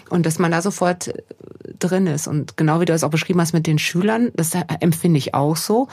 Und 0.10 0.26
dass 0.26 0.40
man 0.40 0.52
da 0.52 0.62
sofort 0.62 1.10
äh, 1.10 1.24
drin 1.80 2.08
ist. 2.08 2.28
Und 2.28 2.58
genau 2.58 2.80
wie 2.80 2.86
du 2.86 2.94
es 2.94 3.04
auch 3.04 3.10
beschrieben 3.10 3.42
hast 3.42 3.54
mit 3.54 3.68
den 3.68 3.80
Schülern, 3.80 4.32
das 4.36 4.52
empfinde 4.80 5.18
ich 5.18 5.34
auch 5.34 5.56
so, 5.56 5.88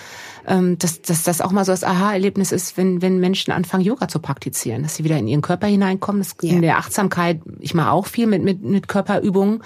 ähm, 0.46 0.78
dass, 0.78 1.02
dass 1.02 1.22
das 1.22 1.40
auch 1.40 1.52
mal 1.52 1.64
so 1.64 1.72
das 1.72 1.84
Aha-Erlebnis 1.84 2.52
ist, 2.52 2.76
wenn, 2.76 3.02
wenn 3.02 3.18
Menschen 3.18 3.52
anfangen, 3.52 3.84
Yoga 3.84 4.08
zu 4.08 4.18
praktizieren, 4.18 4.82
dass 4.82 4.96
sie 4.96 5.04
wieder 5.04 5.16
in 5.16 5.28
ihren 5.28 5.42
Körper 5.42 5.66
hineinkommen. 5.72 6.22
Das 6.22 6.34
ja. 6.42 6.54
in 6.54 6.62
der 6.62 6.78
Achtsamkeit, 6.78 7.40
ich 7.60 7.74
mache 7.74 7.90
auch 7.90 8.06
viel 8.06 8.26
mit, 8.26 8.42
mit, 8.42 8.62
mit 8.62 8.88
Körperübungen. 8.88 9.62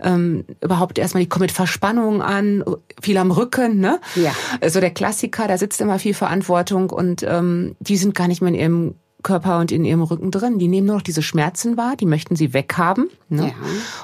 Ähm, 0.00 0.44
überhaupt 0.60 0.98
erstmal, 0.98 1.22
die 1.22 1.28
kommen 1.28 1.42
mit 1.42 1.52
Verspannungen 1.52 2.22
an, 2.22 2.64
viel 3.00 3.16
am 3.18 3.30
Rücken, 3.30 3.80
ne? 3.80 4.00
Ja. 4.14 4.32
Also 4.60 4.80
der 4.80 4.90
Klassiker, 4.90 5.48
da 5.48 5.58
sitzt 5.58 5.80
immer 5.80 5.98
viel 5.98 6.14
Verantwortung 6.14 6.90
und 6.90 7.24
ähm, 7.28 7.76
die 7.80 7.96
sind 7.96 8.14
gar 8.14 8.28
nicht 8.28 8.40
mehr 8.40 8.52
in 8.52 8.58
ihrem 8.58 8.94
Körper 9.26 9.58
und 9.58 9.72
in 9.72 9.84
ihrem 9.84 10.02
Rücken 10.02 10.30
drin. 10.30 10.58
Die 10.58 10.68
nehmen 10.68 10.86
nur 10.86 10.96
noch 10.96 11.02
diese 11.02 11.20
Schmerzen 11.20 11.76
wahr, 11.76 11.96
die 11.96 12.06
möchten 12.06 12.36
sie 12.36 12.54
weghaben. 12.54 13.10
Ne? 13.28 13.48
Ja. 13.48 13.52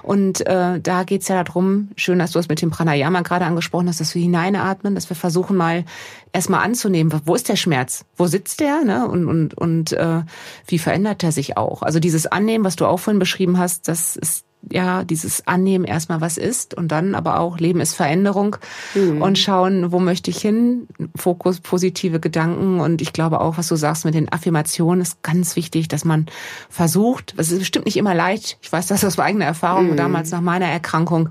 Und 0.03 0.45
äh, 0.47 0.81
da 0.81 1.05
geht's 1.05 1.29
ja 1.29 1.45
darum, 1.45 1.91
schön, 1.97 2.19
dass 2.19 2.33
du 2.33 2.41
es 2.41 2.49
mit 2.49 2.61
dem 2.61 2.71
Pranayama 2.71 3.21
gerade 3.21 3.45
angesprochen 3.45 3.89
hast, 3.89 4.01
dass 4.01 4.17
wir 4.17 4.23
hineinatmen, 4.23 4.97
dass 4.97 5.09
wir 5.09 5.15
versuchen 5.15 5.57
mal 5.57 5.85
erstmal 6.33 6.65
anzunehmen, 6.65 7.13
wo 7.25 7.37
ist 7.37 7.49
der 7.49 7.57
Schmerz? 7.57 8.05
Wo 8.17 8.27
sitzt 8.27 8.59
der? 8.59 8.85
Ne? 8.85 9.07
Und, 9.07 9.29
und, 9.29 9.55
und 9.55 9.93
äh, 9.93 10.23
wie 10.67 10.79
verändert 10.79 11.23
er 11.23 11.31
sich 11.31 11.57
auch? 11.57 11.83
Also 11.83 12.01
dieses 12.01 12.27
Annehmen, 12.27 12.65
was 12.65 12.75
du 12.75 12.87
auch 12.87 12.99
vorhin 12.99 13.21
beschrieben 13.21 13.59
hast, 13.59 13.87
das 13.87 14.17
ist 14.17 14.45
ja, 14.71 15.05
dieses 15.05 15.47
Annehmen 15.47 15.85
erstmal 15.85 16.21
was 16.21 16.37
ist 16.39 16.75
und 16.75 16.89
dann 16.89 17.15
aber 17.15 17.41
auch 17.41 17.59
Leben 17.59 17.81
ist 17.81 17.95
Veränderung 17.95 18.57
mhm. 18.95 19.21
und 19.21 19.39
schauen, 19.39 19.93
wo 19.93 19.99
möchte 19.99 20.31
ich 20.31 20.39
hin? 20.39 20.87
Fokus, 21.17 21.61
positive 21.61 22.21
Gedanken 22.21 22.81
und 22.81 23.03
ich 23.03 23.13
glaube 23.13 23.41
auch, 23.41 23.59
was 23.59 23.69
du 23.69 23.77
sagst 23.77 24.05
mit 24.05 24.15
den 24.15 24.33
Affirmationen 24.33 25.01
ist 25.01 25.23
ganz 25.23 25.57
wichtig, 25.57 25.89
dass 25.89 26.05
man 26.05 26.27
versucht, 26.69 27.35
es 27.37 27.51
ist 27.51 27.59
bestimmt 27.59 27.87
nicht 27.87 27.97
immer 27.97 28.15
leicht, 28.15 28.59
ich 28.63 28.73
weiß 28.73 28.87
das 28.87 29.05
aus 29.05 29.19
eigener 29.19 29.47
Erfahrung 29.47 29.91
mhm. 29.91 29.97
damals 29.97 30.31
nach 30.31 30.41
meiner 30.41 30.67
Erkrankung, 30.67 31.31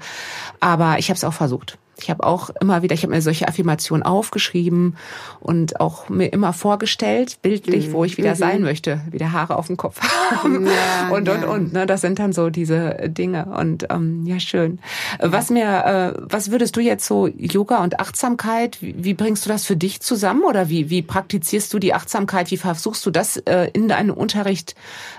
aber 0.60 1.00
ich 1.00 1.10
habe 1.10 1.18
es 1.18 1.24
auch 1.24 1.34
versucht. 1.34 1.78
Ich 2.04 2.10
habe 2.10 2.26
auch 2.26 2.50
immer 2.62 2.82
wieder, 2.82 2.94
ich 2.94 3.04
habe 3.04 3.14
mir 3.14 3.22
solche 3.22 3.48
Affirmationen 3.48 4.04
aufgeschrieben 4.04 4.98
und 5.40 5.80
auch 5.80 6.10
mir 6.10 6.28
immer 6.34 6.54
vorgestellt, 6.54 7.40
bildlich, 7.42 7.90
mhm. 7.90 7.94
wo 7.94 8.04
ich 8.06 8.18
wieder 8.18 8.32
mhm. 8.32 8.38
sein 8.38 8.62
möchte, 8.62 9.02
wieder 9.10 9.32
Haare 9.32 9.56
auf 9.56 9.68
dem 9.68 9.78
Kopf 9.78 10.00
haben 10.32 10.66
ja, 10.66 11.10
und 11.10 11.30
und 11.30 11.42
ja. 11.42 11.48
und. 11.48 11.74
Ne, 11.74 11.86
das 11.86 12.02
sind 12.02 12.20
dann 12.20 12.34
so 12.34 12.50
diese 12.50 13.10
Dinge 13.10 13.46
und 13.58 13.88
ähm, 13.90 14.26
ja 14.26 14.40
schön. 14.40 14.80
Was 15.20 15.50
mir, 15.50 16.16
äh, 16.18 16.22
was 16.22 16.52
würdest 16.52 16.76
du 16.76 16.82
jetzt 16.82 17.06
so 17.06 17.28
Yoga 17.28 17.84
und 17.84 18.00
Achtsamkeit? 18.00 18.82
Wie, 18.82 18.96
wie, 18.98 19.14
bringst 19.14 19.46
du 19.46 19.50
das 19.50 19.66
für 19.66 19.76
dich 19.76 20.02
zusammen 20.02 20.44
oder 20.44 20.70
wie 20.70 20.90
wie 20.90 21.02
praktizierst 21.02 21.74
du 21.74 21.80
die 21.80 21.94
Achtsamkeit? 21.94 22.52
Wie 22.52 22.58
versuchst 22.58 23.06
du 23.06 23.12
das 23.12 23.38
äh, 23.38 23.70
in 23.74 23.88
deinem 23.88 24.14
Unterricht 24.14 24.76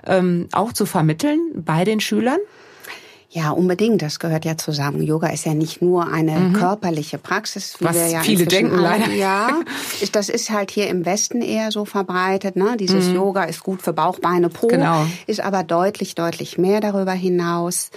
ähm, 0.07 0.49
auch 0.53 0.73
zu 0.73 0.87
vermitteln 0.87 1.41
bei 1.55 1.85
den 1.85 2.01
Schülern? 2.01 2.39
Ja, 3.35 3.51
unbedingt. 3.51 4.03
Das 4.03 4.19
gehört 4.19 4.45
ja 4.45 4.59
zusammen. 4.59 5.03
Yoga 5.03 5.29
ist 5.29 5.47
ja 5.47 5.55
nicht 5.55 5.81
nur 5.81 6.13
eine 6.13 6.33
mhm. 6.33 6.53
körperliche 6.53 7.17
Praxis, 7.17 7.77
wie 7.81 7.87
Was 7.87 7.97
wir 7.97 8.09
ja 8.09 8.21
viele 8.21 8.45
denken 8.45 8.77
leider. 8.77 9.11
Ja, 9.11 9.63
ist, 10.03 10.15
das 10.15 10.29
ist 10.29 10.51
halt 10.51 10.71
hier 10.71 10.89
im 10.89 11.07
Westen 11.07 11.41
eher 11.41 11.71
so 11.71 11.87
verbreitet. 11.87 12.57
Ne? 12.57 12.77
Dieses 12.79 13.09
mhm. 13.09 13.15
Yoga 13.15 13.45
ist 13.45 13.63
gut 13.63 13.81
für 13.81 13.95
Bauch, 13.95 14.19
Beine, 14.19 14.51
Po, 14.51 14.67
genau. 14.67 15.07
ist 15.27 15.41
aber 15.41 15.63
deutlich, 15.63 16.15
deutlich 16.15 16.59
mehr 16.59 16.81
darüber 16.81 17.13
hinaus. 17.13 17.91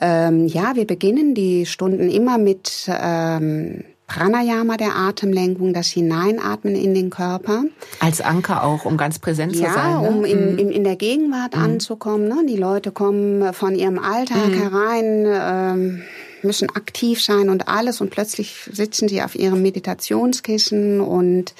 Ähm, 0.00 0.46
ja, 0.46 0.76
wir 0.76 0.86
beginnen 0.86 1.34
die 1.34 1.66
Stunden 1.66 2.08
immer 2.08 2.38
mit 2.38 2.88
ähm, 2.88 3.82
Pranayama 4.12 4.76
der 4.76 4.94
Atemlenkung, 4.94 5.72
das 5.72 5.88
Hineinatmen 5.88 6.74
in 6.74 6.92
den 6.92 7.08
Körper. 7.08 7.64
Als 7.98 8.20
Anker 8.20 8.62
auch, 8.62 8.84
um 8.84 8.98
ganz 8.98 9.18
präsent 9.18 9.56
ja, 9.56 9.68
zu 9.68 9.74
sein. 9.74 9.90
Ja, 9.90 10.00
ne? 10.02 10.08
um 10.08 10.24
in, 10.24 10.52
mhm. 10.52 10.58
in, 10.58 10.70
in, 10.70 10.84
der 10.84 10.96
Gegenwart 10.96 11.56
mhm. 11.56 11.62
anzukommen. 11.62 12.28
Ne? 12.28 12.44
Die 12.46 12.56
Leute 12.56 12.92
kommen 12.92 13.54
von 13.54 13.74
ihrem 13.74 13.98
Alltag 13.98 14.48
mhm. 14.48 14.54
herein, 14.54 15.26
ähm, 15.26 16.02
müssen 16.42 16.68
aktiv 16.70 17.22
sein 17.22 17.48
und 17.48 17.68
alles 17.68 18.00
und 18.02 18.10
plötzlich 18.10 18.68
sitzen 18.70 19.08
sie 19.08 19.22
auf 19.22 19.34
ihrem 19.34 19.62
Meditationskissen 19.62 21.00
und 21.00 21.54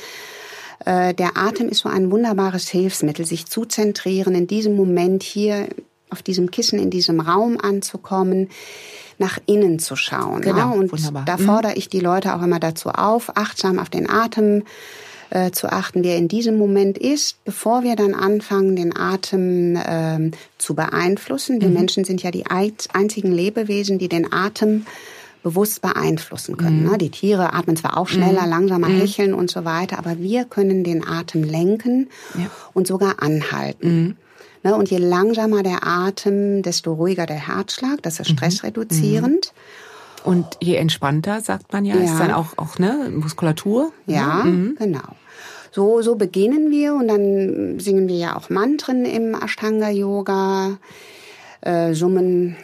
äh, 0.84 1.14
der 1.14 1.36
Atem 1.36 1.68
ist 1.68 1.78
so 1.78 1.88
ein 1.88 2.10
wunderbares 2.10 2.68
Hilfsmittel, 2.68 3.24
sich 3.24 3.46
zu 3.46 3.64
zentrieren 3.64 4.34
in 4.34 4.46
diesem 4.46 4.76
Moment 4.76 5.22
hier 5.22 5.68
auf 6.10 6.22
diesem 6.22 6.50
Kissen 6.50 6.78
in 6.78 6.90
diesem 6.90 7.20
Raum 7.20 7.58
anzukommen, 7.58 8.50
nach 9.22 9.38
innen 9.46 9.78
zu 9.78 9.94
schauen. 9.96 10.40
Genau, 10.42 10.58
ja? 10.58 10.70
Und 10.70 10.92
wunderbar. 10.92 11.24
da 11.24 11.36
Mhm. 11.36 11.44
fordere 11.46 11.74
ich 11.74 11.88
die 11.88 12.00
Leute 12.00 12.34
auch 12.34 12.42
immer 12.42 12.60
dazu 12.60 12.88
auf, 12.90 13.36
achtsam 13.36 13.78
auf 13.78 13.88
den 13.88 14.08
Atem 14.10 14.64
äh, 15.30 15.50
zu 15.50 15.72
achten, 15.72 16.02
der 16.02 16.18
in 16.18 16.28
diesem 16.28 16.58
Moment 16.58 16.98
ist, 16.98 17.42
bevor 17.46 17.82
wir 17.84 17.96
dann 17.96 18.14
anfangen, 18.14 18.76
den 18.76 18.94
Atem 18.94 19.78
ähm, 19.86 20.32
zu 20.58 20.74
beeinflussen. 20.74 21.60
Wir 21.62 21.68
Menschen 21.70 22.04
sind 22.04 22.22
ja 22.22 22.30
die 22.30 22.44
einzigen 22.46 23.32
Lebewesen, 23.32 23.98
die 23.98 24.08
den 24.10 24.30
Atem 24.30 24.84
bewusst 25.42 25.80
beeinflussen 25.82 26.56
können. 26.56 26.84
Ne? 26.84 26.98
Die 26.98 27.10
Tiere 27.10 27.52
atmen 27.54 27.76
zwar 27.76 27.96
auch 27.96 28.08
schneller, 28.08 28.46
langsamer, 28.46 28.88
hecheln 28.88 29.32
und 29.34 29.50
so 29.50 29.64
weiter, 29.64 29.98
aber 29.98 30.18
wir 30.18 30.44
können 30.44 30.84
den 30.84 31.04
Atem 31.06 31.42
lenken 31.42 32.10
Ja. 32.38 32.46
und 32.74 32.86
sogar 32.86 33.22
anhalten. 33.22 34.18
Ne? 34.62 34.74
Und 34.76 34.90
je 34.90 34.98
langsamer 34.98 35.62
der 35.62 35.86
Atem, 35.86 36.62
desto 36.62 36.92
ruhiger 36.92 37.26
der 37.26 37.48
Herzschlag. 37.48 38.02
Das 38.02 38.20
ist 38.20 38.30
stressreduzierend. 38.30 39.52
Und 40.24 40.46
je 40.60 40.76
entspannter, 40.76 41.40
sagt 41.40 41.72
man 41.72 41.84
ja, 41.84 41.96
ist 41.96 42.10
Ja. 42.10 42.18
dann 42.18 42.32
auch, 42.32 42.56
auch 42.56 42.78
ne, 42.78 43.10
Muskulatur. 43.12 43.92
Ja, 44.06 44.44
genau. 44.78 45.16
So, 45.72 46.02
so 46.02 46.14
beginnen 46.16 46.70
wir 46.70 46.94
und 46.94 47.08
dann 47.08 47.80
singen 47.80 48.06
wir 48.06 48.16
ja 48.16 48.36
auch 48.36 48.50
Mantren 48.50 49.04
im 49.04 49.34
Ashtanga-Yoga, 49.34 50.78
äh, 51.62 51.94
summen 51.94 52.56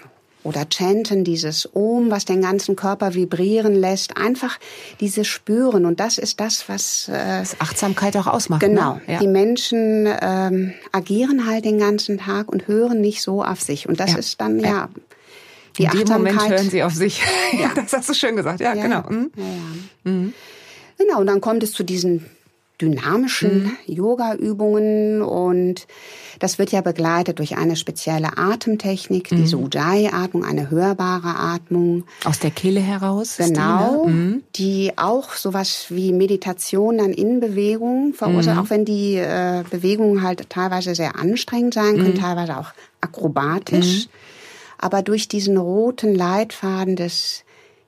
oder 0.49 0.67
chanten 0.73 1.25
dieses 1.25 1.69
Om, 1.77 2.11
was 2.11 2.25
den 2.25 2.41
ganzen 2.41 2.75
Körper 2.75 3.13
vibrieren 3.15 3.75
lässt. 3.75 4.17
Einfach 4.17 4.59
dieses 4.99 5.27
Spüren 5.27 5.85
und 5.85 6.01
das 6.01 6.17
ist 6.17 6.41
das, 6.41 6.69
was 6.71 7.09
äh, 7.09 7.41
Was 7.41 7.61
Achtsamkeit 7.61 8.17
auch 8.17 8.27
ausmacht. 8.27 8.61
Genau. 8.61 8.95
Ne? 8.95 9.01
Ja. 9.07 9.19
Die 9.19 9.27
Menschen 9.29 10.09
ähm, 10.23 10.73
agieren 10.91 11.47
halt 11.47 11.67
den 11.67 11.79
ganzen 11.79 12.17
Tag 12.19 12.49
und 12.51 12.67
hören 12.67 13.01
nicht 13.03 13.21
so 13.23 13.45
auf 13.45 13.61
sich. 13.61 13.89
Und 13.89 14.01
das 14.01 14.13
Ja. 14.13 14.19
ist 14.19 14.41
dann, 14.41 14.59
ja, 14.59 14.89
die 15.77 15.85
In 15.85 15.91
dem 15.91 15.99
Achtsamkeit. 16.01 16.35
Moment 16.35 16.49
hören 16.51 16.71
sie 16.71 16.83
auf 16.83 16.95
sich. 16.95 17.21
Ja. 17.61 17.71
das 17.75 17.93
hast 17.93 18.09
du 18.09 18.15
schön 18.15 18.35
gesagt. 18.35 18.61
Ja, 18.61 18.75
Ja, 18.75 18.83
genau. 18.83 19.03
Mhm. 19.09 19.31
Ja, 19.37 19.45
ja. 20.13 20.13
Genau, 20.99 21.21
und 21.21 21.27
dann 21.27 21.41
kommt 21.41 21.63
es 21.63 21.73
zu 21.73 21.85
diesen 21.85 22.25
dynamischen 22.81 23.65
Mhm. 23.65 23.77
Yoga-Übungen 23.87 25.23
und 25.23 25.87
das 26.39 26.59
wird 26.59 26.71
ja 26.73 26.81
begleitet 26.81 27.39
durch 27.41 27.57
eine 27.57 27.75
spezielle 27.77 28.39
Atemtechnik, 28.39 29.33
Mhm. 29.33 29.37
diese 29.37 29.57
Ujjayi-Atmung, 29.59 30.45
eine 30.45 30.71
hörbare 30.71 31.37
Atmung. 31.37 32.05
Aus 32.25 32.39
der 32.39 32.51
Kehle 32.51 32.81
heraus. 32.81 33.39
ist 33.39 33.49
die, 33.49 33.55
Genau, 33.55 34.05
ne? 34.05 34.11
Mhm. 34.13 34.43
die 34.57 34.93
auch 34.97 35.33
sowas 35.33 35.87
wie 35.89 36.13
Meditation 36.13 36.99
dann 36.99 37.13
in 37.13 37.41
Bewegung 37.41 38.15
verursacht, 38.15 38.57
Mhm. 38.57 38.63
auch 38.63 38.71
wenn 38.71 38.85
die 38.85 39.17
äh, 39.17 39.65
Bewegungen 39.71 40.23
halt 40.23 40.49
teilweise 40.51 40.95
sehr 40.95 41.17
anstrengend 41.17 41.75
sein 41.75 41.97
können, 41.99 42.15
Mhm. 42.15 42.21
teilweise 42.21 42.57
auch 42.59 42.73
akrobatisch. 43.01 44.09
Aber 44.79 45.03
durch 45.03 45.27
diesen 45.29 45.57
roten 45.57 46.15
Leitfaden 46.15 46.95
des 46.95 47.43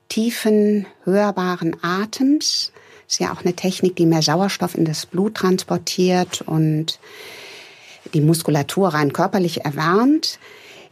tiefen, 0.08 0.86
hörbaren 1.04 1.76
Atems, 1.82 2.72
ist 3.10 3.18
ja 3.18 3.32
auch 3.32 3.44
eine 3.44 3.54
Technik, 3.54 3.96
die 3.96 4.06
mehr 4.06 4.22
Sauerstoff 4.22 4.76
in 4.76 4.84
das 4.84 5.04
Blut 5.04 5.34
transportiert 5.34 6.42
und 6.42 7.00
die 8.14 8.20
Muskulatur 8.20 8.88
rein 8.88 9.12
körperlich 9.12 9.64
erwärmt, 9.64 10.38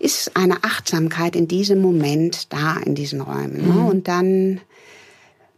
ist 0.01 0.37
eine 0.37 0.65
Achtsamkeit 0.65 1.37
in 1.37 1.47
diesem 1.47 1.81
Moment 1.81 2.53
da 2.53 2.77
in 2.77 2.97
diesen 2.97 3.21
Räumen. 3.21 3.69
Ne? 3.69 3.89
Und 3.89 4.09
dann 4.09 4.61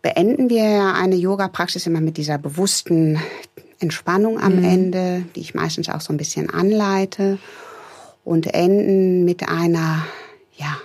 beenden 0.03 0.51
wir 0.51 0.69
ja 0.69 0.93
eine 0.93 1.17
Yoga-Praxis 1.17 1.87
immer 1.87 2.03
mit 2.03 2.19
dieser 2.19 2.37
bewussten 2.37 3.19
Entspannung 3.79 4.39
am 4.39 4.63
Ende, 4.63 5.25
die 5.35 5.41
ich 5.41 5.55
meistens 5.55 5.89
auch 5.89 6.03
so 6.03 6.13
ein 6.13 6.19
bisschen 6.19 6.51
anleite 6.51 7.39
und 8.23 8.53
enden 8.53 9.25
mit 9.25 9.49
einer, 9.49 10.05
ja, 10.57 10.77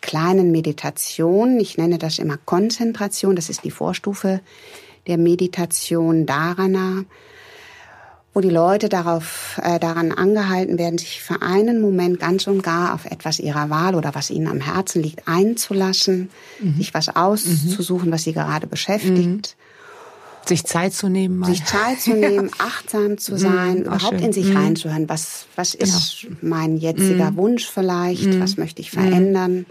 kleinen 0.00 0.52
Meditation. 0.52 1.58
Ich 1.58 1.76
nenne 1.76 1.98
das 1.98 2.18
immer 2.18 2.36
Konzentration. 2.44 3.34
Das 3.34 3.48
ist 3.48 3.64
die 3.64 3.70
Vorstufe 3.70 4.40
der 5.06 5.18
Meditation 5.18 6.26
Dharana, 6.26 7.04
wo 8.34 8.40
die 8.40 8.50
Leute 8.50 8.88
darauf, 8.88 9.60
äh, 9.62 9.78
daran 9.78 10.10
angehalten 10.12 10.78
werden, 10.78 10.96
sich 10.98 11.20
für 11.22 11.42
einen 11.42 11.80
Moment 11.82 12.18
ganz 12.18 12.46
und 12.46 12.62
gar 12.62 12.94
auf 12.94 13.04
etwas 13.04 13.38
ihrer 13.38 13.68
Wahl 13.68 13.94
oder 13.94 14.14
was 14.14 14.30
ihnen 14.30 14.46
am 14.46 14.60
Herzen 14.60 15.02
liegt 15.02 15.28
einzulassen, 15.28 16.30
sich 16.78 16.94
was 16.94 17.14
auszusuchen, 17.14 18.10
was 18.10 18.22
sie 18.24 18.32
gerade 18.32 18.66
beschäftigt, 18.66 19.56
Sich 20.44 20.64
Zeit 20.64 20.92
zu 20.92 21.08
nehmen. 21.08 21.38
Mal. 21.38 21.50
sich 21.50 21.64
Zeit 21.64 22.00
zu 22.00 22.14
nehmen, 22.14 22.50
achtsam 22.58 23.16
zu 23.18 23.36
sein, 23.36 23.86
auch 23.86 23.96
überhaupt 23.96 24.14
schön. 24.16 24.24
in 24.24 24.32
sich 24.32 24.54
reinzuhören. 24.54 25.08
Was, 25.08 25.46
was 25.54 25.74
ist 25.74 26.26
mein 26.40 26.78
jetziger 26.78 27.36
Wunsch 27.36 27.68
vielleicht? 27.68 28.40
Was 28.40 28.56
möchte 28.56 28.80
ich 28.80 28.90
verändern? 28.90 29.66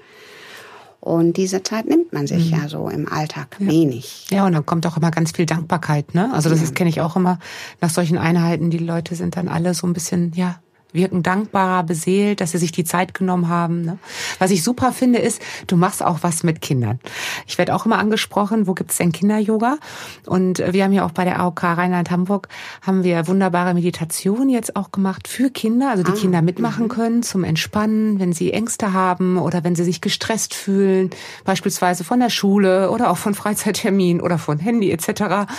Und 1.01 1.35
diese 1.35 1.63
Zeit 1.63 1.87
nimmt 1.87 2.13
man 2.13 2.27
sich 2.27 2.51
ja 2.51 2.69
so 2.69 2.87
im 2.87 3.11
Alltag 3.11 3.55
wenig. 3.57 4.27
Ja, 4.29 4.45
und 4.45 4.53
dann 4.53 4.67
kommt 4.67 4.85
auch 4.85 4.97
immer 4.97 5.09
ganz 5.09 5.31
viel 5.31 5.47
Dankbarkeit, 5.47 6.13
ne? 6.13 6.31
Also 6.31 6.47
das 6.47 6.61
ist 6.61 6.75
kenne 6.75 6.91
ich 6.91 7.01
auch 7.01 7.15
immer 7.15 7.39
nach 7.81 7.89
solchen 7.89 8.19
Einheiten. 8.19 8.69
Die 8.69 8.77
Leute 8.77 9.15
sind 9.15 9.35
dann 9.35 9.47
alle 9.47 9.73
so 9.73 9.87
ein 9.87 9.93
bisschen, 9.93 10.31
ja, 10.35 10.61
wirken 10.93 11.23
dankbarer, 11.23 11.83
beseelt, 11.83 12.41
dass 12.41 12.51
sie 12.51 12.57
sich 12.57 12.71
die 12.71 12.83
Zeit 12.83 13.13
genommen 13.13 13.49
haben. 13.49 13.81
Ne? 13.81 13.97
Was 14.39 14.51
ich 14.51 14.63
super 14.63 14.91
finde, 14.91 15.19
ist, 15.19 15.41
du 15.67 15.77
machst 15.77 16.03
auch 16.03 16.19
was 16.21 16.43
mit 16.43 16.61
Kindern. 16.61 16.99
Ich 17.47 17.57
werde 17.57 17.75
auch 17.75 17.85
immer 17.85 17.97
angesprochen, 17.97 18.67
wo 18.67 18.73
gibt's 18.73 18.97
denn 18.97 19.11
Kinder-Yoga? 19.11 19.77
Und 20.25 20.59
äh, 20.59 20.73
wir 20.73 20.83
haben 20.83 20.93
ja 20.93 21.05
auch 21.05 21.11
bei 21.11 21.23
der 21.23 21.39
AOK 21.39 21.63
Rheinland-Hamburg 21.63 22.47
haben 22.81 23.03
wir 23.03 23.27
wunderbare 23.27 23.73
Meditation 23.73 24.49
jetzt 24.49 24.75
auch 24.75 24.91
gemacht 24.91 25.27
für 25.27 25.49
Kinder, 25.49 25.91
also 25.91 26.03
die 26.03 26.11
Kinder 26.11 26.41
mitmachen 26.41 26.87
können 26.87 27.23
zum 27.23 27.43
Entspannen, 27.43 28.19
wenn 28.19 28.33
sie 28.33 28.53
Ängste 28.53 28.93
haben 28.93 29.37
oder 29.37 29.63
wenn 29.63 29.75
sie 29.75 29.83
sich 29.83 30.01
gestresst 30.01 30.53
fühlen, 30.53 31.09
beispielsweise 31.45 32.03
von 32.03 32.19
der 32.19 32.29
Schule 32.29 32.91
oder 32.91 33.09
auch 33.09 33.17
von 33.17 33.33
Freizeitterminen 33.33 34.21
oder 34.21 34.37
von 34.37 34.59
Handy 34.59 34.91
etc. 34.91 35.51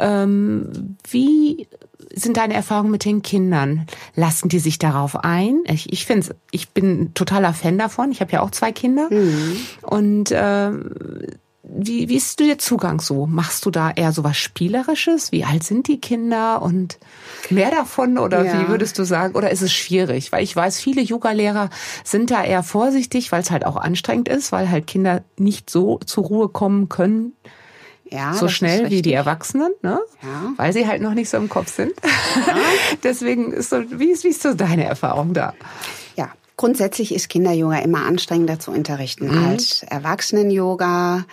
Ähm, 0.00 0.96
wie 1.08 1.68
sind 2.12 2.36
deine 2.36 2.54
Erfahrungen 2.54 2.90
mit 2.90 3.04
den 3.04 3.22
Kindern? 3.22 3.86
Lassen 4.16 4.48
die 4.48 4.58
sich 4.58 4.78
darauf 4.78 5.16
ein? 5.22 5.60
Ich, 5.66 5.92
ich 5.92 6.06
finde, 6.06 6.34
ich 6.50 6.70
bin 6.70 7.02
ein 7.02 7.14
totaler 7.14 7.54
Fan 7.54 7.78
davon. 7.78 8.10
Ich 8.10 8.20
habe 8.20 8.32
ja 8.32 8.40
auch 8.42 8.50
zwei 8.50 8.72
Kinder. 8.72 9.08
Und 9.82 10.30
ähm, 10.32 10.90
wie, 11.62 12.08
wie 12.08 12.16
ist 12.16 12.40
du 12.40 12.46
der 12.46 12.58
Zugang 12.58 13.00
so? 13.00 13.26
Machst 13.26 13.64
du 13.64 13.70
da 13.70 13.92
eher 13.92 14.10
so 14.10 14.24
was 14.24 14.36
Spielerisches? 14.36 15.30
Wie 15.30 15.44
alt 15.44 15.62
sind 15.62 15.86
die 15.86 16.00
Kinder 16.00 16.62
und 16.62 16.98
mehr 17.48 17.70
davon? 17.70 18.18
Oder 18.18 18.44
Ja. 18.44 18.60
wie 18.60 18.68
würdest 18.68 18.98
du 18.98 19.04
sagen? 19.04 19.36
Oder 19.36 19.50
ist 19.52 19.62
es 19.62 19.72
schwierig? 19.72 20.32
Weil 20.32 20.42
ich 20.42 20.56
weiß, 20.56 20.80
viele 20.80 21.02
Yoga-Lehrer 21.02 21.70
sind 22.02 22.32
da 22.32 22.42
eher 22.42 22.64
vorsichtig, 22.64 23.30
weil 23.30 23.42
es 23.42 23.52
halt 23.52 23.64
auch 23.64 23.76
anstrengend 23.76 24.28
ist, 24.28 24.50
weil 24.50 24.68
halt 24.68 24.88
Kinder 24.88 25.22
nicht 25.38 25.70
so 25.70 25.98
zur 26.04 26.24
Ruhe 26.24 26.48
kommen 26.48 26.88
können, 26.88 27.34
Ja, 28.12 28.34
so 28.34 28.48
schnell 28.48 28.90
wie 28.90 29.02
die 29.02 29.12
Erwachsenen, 29.12 29.72
ne? 29.82 30.00
Ja. 30.22 30.52
Weil 30.56 30.72
sie 30.72 30.88
halt 30.88 31.00
noch 31.00 31.14
nicht 31.14 31.30
so 31.30 31.36
im 31.36 31.48
Kopf 31.48 31.74
sind. 31.74 31.92
Deswegen 33.04 33.52
ist 33.52 33.70
so, 33.70 33.82
wie 33.90 34.10
ist, 34.10 34.24
wie 34.24 34.28
ist 34.28 34.42
so 34.42 34.54
deine 34.54 34.84
Erfahrung 34.84 35.32
da? 35.32 35.54
Ja, 36.16 36.30
grundsätzlich 36.56 37.14
ist 37.14 37.28
Kinder-Yoga 37.28 37.78
immer 37.78 38.04
anstrengender 38.04 38.58
zu 38.58 38.72
unterrichten 38.72 39.30
als 39.30 39.84
Erwachsenen-Yoga, 39.84 41.24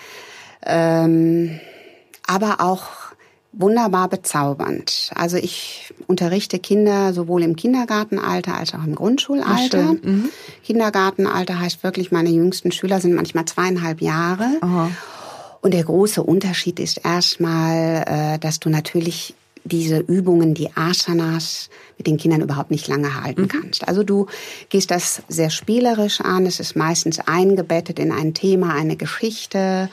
ähm, 0.65 1.59
aber 2.27 2.57
auch 2.59 3.07
wunderbar 3.53 4.07
bezaubernd. 4.07 5.11
Also 5.15 5.37
ich 5.37 5.93
unterrichte 6.05 6.59
Kinder 6.59 7.11
sowohl 7.11 7.41
im 7.41 7.55
Kindergartenalter 7.55 8.55
als 8.55 8.75
auch 8.75 8.83
im 8.83 8.93
Grundschulalter. 8.93 9.95
Kindergartenalter 10.63 11.59
heißt 11.59 11.83
wirklich, 11.83 12.11
meine 12.11 12.29
jüngsten 12.29 12.71
Schüler 12.71 13.01
sind 13.01 13.15
manchmal 13.15 13.45
zweieinhalb 13.45 14.01
Jahre. 14.01 14.47
Und 15.61 15.73
der 15.73 15.83
große 15.83 16.21
Unterschied 16.23 16.79
ist 16.79 17.01
erstmal, 17.03 18.03
äh, 18.07 18.39
dass 18.39 18.59
du 18.59 18.69
natürlich 18.69 19.35
diese 19.63 19.97
Übungen, 19.99 20.53
die 20.53 20.69
Asanas, 20.75 21.69
mit 21.97 22.07
den 22.07 22.17
Kindern 22.17 22.41
überhaupt 22.41 22.71
nicht 22.71 22.87
lange 22.87 23.21
halten 23.21 23.47
kannst. 23.47 23.87
Also 23.87 24.03
du 24.03 24.27
gehst 24.69 24.91
das 24.91 25.23
sehr 25.27 25.49
spielerisch 25.49 26.21
an. 26.21 26.45
Es 26.45 26.59
ist 26.59 26.75
meistens 26.75 27.19
eingebettet 27.19 27.99
in 27.99 28.11
ein 28.11 28.33
Thema, 28.33 28.73
eine 28.73 28.95
Geschichte. 28.95 29.89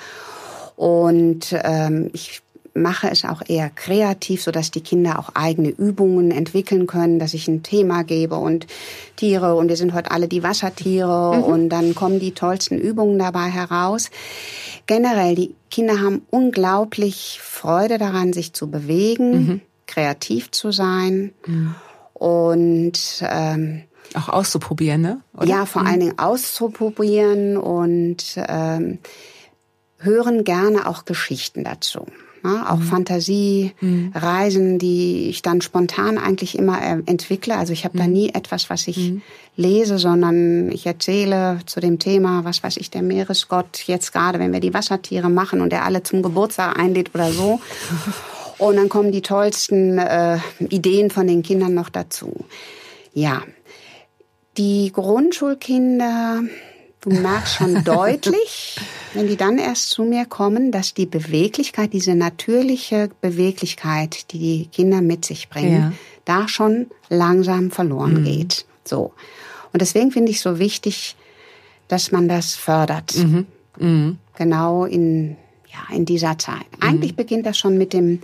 Und 0.77 1.55
ähm, 1.65 2.11
ich 2.13 2.43
mache 2.75 3.09
es 3.09 3.25
auch 3.25 3.41
eher 3.47 3.71
kreativ, 3.71 4.43
so 4.43 4.51
dass 4.51 4.71
die 4.73 4.81
Kinder 4.81 5.19
auch 5.19 5.31
eigene 5.35 5.71
Übungen 5.71 6.33
entwickeln 6.33 6.87
können, 6.87 7.21
dass 7.21 7.33
ich 7.33 7.47
ein 7.47 7.63
Thema 7.63 8.03
gebe 8.03 8.35
und 8.35 8.67
Tiere 9.17 9.55
und 9.55 9.69
wir 9.69 9.77
sind 9.77 9.95
heute 9.95 10.11
alle 10.11 10.27
die 10.27 10.43
Wassertiere 10.43 11.31
und 11.31 11.69
dann 11.69 11.95
kommen 11.95 12.19
die 12.19 12.33
tollsten 12.33 12.77
Übungen 12.79 13.19
dabei 13.19 13.49
heraus. 13.49 14.11
Generell, 14.87 15.37
die 15.37 15.55
Kinder 15.71 16.01
haben 16.01 16.23
unglaublich 16.31 17.39
Freude 17.41 17.97
daran, 17.97 18.33
sich 18.33 18.53
zu 18.53 18.71
bewegen, 18.71 19.61
kreativ 19.87 20.51
zu 20.51 20.73
sein 20.73 21.33
und 22.13 22.99
ähm, 23.23 23.83
Auch 24.15 24.29
auszuprobieren, 24.29 25.01
ne? 25.01 25.21
Oder? 25.37 25.47
ja, 25.47 25.67
vor 25.67 25.87
allen 25.87 26.01
Dingen 26.01 26.19
auszuprobieren 26.19 27.57
und 27.57 28.37
ähm, 28.37 28.99
hören 29.99 30.45
gerne 30.45 30.87
auch 30.89 31.05
Geschichten 31.05 31.65
dazu. 31.65 32.07
Ja, 32.45 32.71
auch 32.71 32.79
mhm. 32.79 32.83
Fantasiereisen, 32.83 34.79
die 34.79 35.31
ich 35.31 35.41
dann 35.41 35.63
spontan 35.63 36.19
eigentlich 36.19 36.59
immer 36.59 36.81
äh, 36.83 37.03
entwickle. 37.07 37.57
Also 37.57 37.73
ich 37.73 37.87
habe 37.87 37.97
da 37.97 38.07
nie 38.07 38.29
etwas, 38.29 38.69
was 38.69 38.87
ich 38.87 38.99
mhm. 38.99 39.23
lese, 39.57 39.97
sondern 39.99 40.71
ich 40.71 40.85
erzähle 40.85 41.61
zu 41.65 41.81
dem 41.81 41.99
Thema, 41.99 42.45
was 42.45 42.63
weiß 42.63 42.77
ich, 42.77 42.91
der 42.91 43.01
Meeresgott 43.03 43.85
jetzt 43.87 44.13
gerade, 44.13 44.39
wenn 44.39 44.53
wir 44.53 44.61
die 44.61 44.75
Wassertiere 44.75 45.31
machen 45.31 45.63
und 45.63 45.73
er 45.73 45.87
alle 45.87 46.03
zum 46.03 46.23
Geburtstag 46.23 46.79
einlädt 46.79 47.15
oder 47.15 47.33
so. 47.33 47.61
Und 48.57 48.77
dann 48.77 48.89
kommen 48.89 49.11
die 49.11 49.23
tollsten 49.23 49.99
äh, 49.99 50.39
Ideen 50.61 51.11
von 51.11 51.27
den 51.27 51.43
Kindern 51.43 51.75
noch 51.75 51.89
dazu. 51.89 52.45
Ja, 53.13 53.43
die 54.57 54.93
Grundschulkinder, 54.93 56.43
du 57.05 57.11
merkst 57.11 57.57
schon 57.57 57.85
deutlich, 57.85 58.77
wenn 59.13 59.29
die 59.29 59.37
dann 59.37 59.59
erst 59.59 59.91
zu 59.91 60.05
mir 60.05 60.25
kommen, 60.25 60.73
dass 60.73 60.95
die 60.95 61.07
Beweglichkeit, 61.07 61.93
diese 61.93 62.15
natürliche 62.15 63.11
Beweglichkeit, 63.21 64.33
die 64.33 64.39
die 64.39 64.67
Kinder 64.67 65.01
mit 65.01 65.25
sich 65.25 65.49
bringen, 65.49 65.81
ja. 65.81 65.93
da 66.25 66.49
schon 66.49 66.87
langsam 67.09 67.71
verloren 67.71 68.21
mhm. 68.21 68.25
geht. 68.25 68.67
So. 68.85 69.13
Und 69.73 69.83
deswegen 69.83 70.11
finde 70.11 70.31
ich 70.31 70.41
so 70.41 70.59
wichtig, 70.59 71.17
dass 71.89 72.13
man 72.13 72.29
das 72.29 72.55
fördert. 72.55 73.17
Mhm. 73.17 73.47
Mhm. 73.79 74.19
Genau 74.37 74.85
in, 74.85 75.37
ja, 75.69 75.95
in 75.95 76.05
dieser 76.05 76.39
Zeit. 76.39 76.67
Eigentlich 76.81 77.13
mhm. 77.13 77.17
beginnt 77.17 77.47
das 77.47 77.59
schon 77.59 77.79
mit 77.79 77.93
dem 77.93 78.21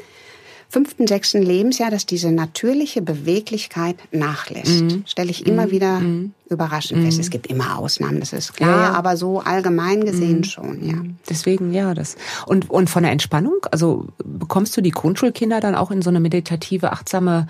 fünften, 0.71 1.09
sechsten 1.09 1.43
Lebensjahr, 1.43 1.91
dass 1.91 2.07
diese 2.07 2.31
natürliche 2.31 3.03
Beweglichkeit 3.03 3.97
nachlässt. 4.13 4.83
Mhm. 4.83 5.03
Stelle 5.05 5.31
ich 5.31 5.45
immer 5.45 5.67
mhm. 5.67 5.71
wieder 5.73 5.99
mhm. 5.99 6.33
überraschend 6.49 7.03
fest. 7.03 7.19
Es 7.19 7.27
mhm. 7.27 7.31
gibt 7.33 7.49
immer 7.49 7.77
Ausnahmen, 7.77 8.21
das 8.21 8.33
ist 8.33 8.55
klar, 8.55 8.71
ja, 8.71 8.83
ja. 8.85 8.93
aber 8.93 9.17
so 9.17 9.41
allgemein 9.41 10.05
gesehen 10.05 10.39
mhm. 10.39 10.45
schon, 10.45 10.89
ja. 10.89 10.95
Deswegen, 11.29 11.73
ja, 11.75 11.93
das. 11.93 12.17
Und, 12.47 12.71
und 12.71 12.89
von 12.89 13.03
der 13.03 13.11
Entspannung, 13.11 13.67
also 13.73 14.07
bekommst 14.25 14.77
du 14.77 14.81
die 14.81 14.93
Grundschulkinder 14.93 15.59
dann 15.59 15.75
auch 15.75 15.91
in 15.91 16.03
so 16.03 16.11
eine 16.11 16.21
meditative, 16.21 16.93
achtsame 16.93 17.49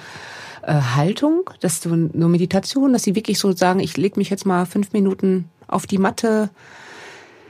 äh, 0.62 0.72
Haltung, 0.72 1.50
dass 1.60 1.80
du 1.80 1.94
nur 1.94 2.30
Meditation, 2.30 2.94
dass 2.94 3.02
sie 3.02 3.14
wirklich 3.14 3.38
so 3.38 3.52
sagen, 3.52 3.80
ich 3.80 3.98
leg 3.98 4.16
mich 4.16 4.30
jetzt 4.30 4.46
mal 4.46 4.64
fünf 4.64 4.94
Minuten 4.94 5.50
auf 5.66 5.86
die 5.86 5.98
Matte, 5.98 6.48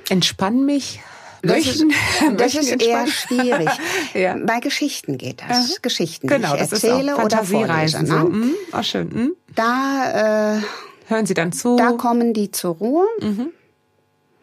entspann 0.08 0.66
mich, 0.66 1.00
Möchten, 1.42 1.92
das 2.36 2.54
ist, 2.54 2.62
das 2.70 2.72
ist 2.72 2.82
eher 2.82 3.06
schwierig. 3.06 3.70
ja. 4.14 4.36
Bei 4.44 4.60
Geschichten 4.60 5.18
geht 5.18 5.42
das. 5.46 5.68
Mhm. 5.68 5.82
Geschichten, 5.82 6.26
genau, 6.26 6.54
ich 6.54 6.60
erzähle 6.60 7.16
oder 7.16 7.44
vorlese. 7.44 8.04
So. 8.06 8.14
Ne? 8.14 8.24
Mhm. 8.24 8.54
Ach, 8.72 8.84
schön. 8.84 9.08
Mhm. 9.08 9.32
Da 9.54 10.58
äh, 10.58 10.60
hören 11.06 11.26
Sie 11.26 11.34
dann 11.34 11.52
zu. 11.52 11.76
Da 11.76 11.92
kommen 11.92 12.32
die 12.34 12.50
zur 12.50 12.76
Ruhe. 12.76 13.06
Mhm. 13.20 13.52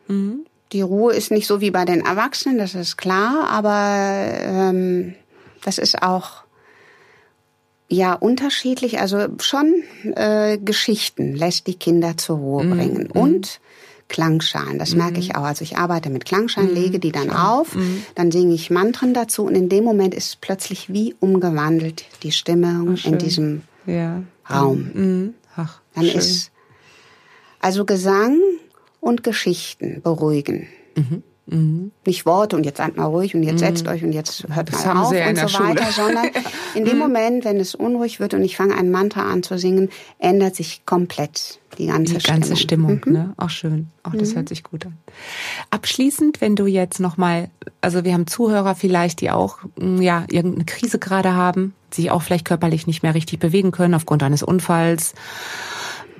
Mhm. 0.07 0.45
Die 0.73 0.81
Ruhe 0.81 1.13
ist 1.13 1.31
nicht 1.31 1.47
so 1.47 1.61
wie 1.61 1.71
bei 1.71 1.85
den 1.85 2.05
Erwachsenen, 2.05 2.57
das 2.57 2.75
ist 2.75 2.97
klar, 2.97 3.47
aber 3.49 4.27
ähm, 4.41 5.15
das 5.63 5.77
ist 5.77 6.01
auch 6.01 6.43
ja 7.87 8.13
unterschiedlich. 8.13 8.99
Also 8.99 9.27
schon 9.39 9.83
äh, 10.15 10.57
Geschichten 10.57 11.35
lässt 11.35 11.67
die 11.67 11.75
Kinder 11.75 12.17
zur 12.17 12.37
Ruhe 12.37 12.63
mhm. 12.65 12.69
bringen 12.71 13.11
und 13.11 13.59
Klangschalen. 14.09 14.79
Das 14.79 14.91
mhm. 14.91 14.99
merke 14.99 15.19
ich 15.19 15.35
auch. 15.35 15.43
Also 15.43 15.63
ich 15.63 15.77
arbeite 15.77 16.09
mit 16.09 16.25
Klangschalen, 16.25 16.69
mhm. 16.69 16.75
lege 16.75 16.99
die 16.99 17.11
dann 17.11 17.29
Schön. 17.29 17.31
auf, 17.31 17.75
mhm. 17.75 18.03
dann 18.15 18.31
singe 18.31 18.53
ich 18.53 18.69
Mantren 18.69 19.13
dazu 19.13 19.45
und 19.45 19.55
in 19.55 19.69
dem 19.69 19.83
Moment 19.83 20.13
ist 20.13 20.41
plötzlich 20.41 20.91
wie 20.91 21.15
umgewandelt 21.19 22.05
die 22.23 22.31
Stimme 22.31 22.85
Ach, 22.97 23.05
in 23.05 23.17
diesem 23.17 23.63
ja. 23.85 24.23
Raum. 24.49 24.91
Mhm. 24.93 25.33
Ach, 25.55 25.81
dann 25.95 26.05
schön. 26.05 26.17
ist 26.17 26.51
also 27.59 27.85
Gesang 27.85 28.39
und 28.99 29.23
Geschichten 29.23 30.01
beruhigen. 30.01 30.67
Mhm. 31.47 31.57
Mhm. 31.57 31.91
Nicht 32.05 32.25
Worte 32.25 32.55
und 32.55 32.65
jetzt 32.65 32.77
seid 32.77 32.97
mal 32.97 33.05
ruhig 33.05 33.33
und 33.33 33.43
jetzt 33.43 33.61
mhm. 33.61 33.65
setzt 33.65 33.87
euch 33.87 34.03
und 34.03 34.11
jetzt 34.11 34.47
hört 34.49 34.71
das 34.71 34.85
mal 34.85 35.01
auf 35.01 35.11
und 35.11 35.49
so 35.49 35.59
weiter, 35.59 35.91
sondern 35.91 36.29
in 36.75 36.85
dem 36.85 36.95
mhm. 36.95 36.99
Moment, 36.99 37.45
wenn 37.45 37.57
es 37.57 37.73
unruhig 37.73 38.19
wird 38.19 38.33
und 38.33 38.43
ich 38.43 38.57
fange 38.57 38.75
ein 38.75 38.91
Mantra 38.91 39.31
an 39.31 39.43
zu 39.43 39.57
singen, 39.57 39.89
ändert 40.19 40.55
sich 40.55 40.85
komplett 40.85 41.59
die 41.77 41.87
ganze 41.87 42.15
die 42.15 42.19
Stimmung. 42.19 42.39
ganze 42.39 42.55
Stimmung. 42.55 43.01
Mhm. 43.05 43.13
Ne? 43.13 43.33
Auch 43.37 43.49
schön. 43.49 43.89
Auch 44.03 44.13
das 44.13 44.31
mhm. 44.31 44.37
hört 44.37 44.49
sich 44.49 44.63
gut 44.63 44.85
an. 44.85 44.97
Abschließend, 45.69 46.41
wenn 46.41 46.55
du 46.55 46.65
jetzt 46.65 46.99
noch 46.99 47.17
mal, 47.17 47.49
also 47.81 48.03
wir 48.03 48.13
haben 48.13 48.27
Zuhörer 48.27 48.75
vielleicht, 48.75 49.21
die 49.21 49.31
auch 49.31 49.59
mm, 49.79 50.01
ja 50.01 50.25
irgendeine 50.29 50.65
Krise 50.65 50.99
gerade 50.99 51.33
haben, 51.33 51.73
sich 51.91 52.11
auch 52.11 52.21
vielleicht 52.21 52.45
körperlich 52.45 52.87
nicht 52.87 53.03
mehr 53.03 53.15
richtig 53.15 53.39
bewegen 53.39 53.71
können 53.71 53.93
aufgrund 53.93 54.23
eines 54.23 54.43
Unfalls 54.43 55.13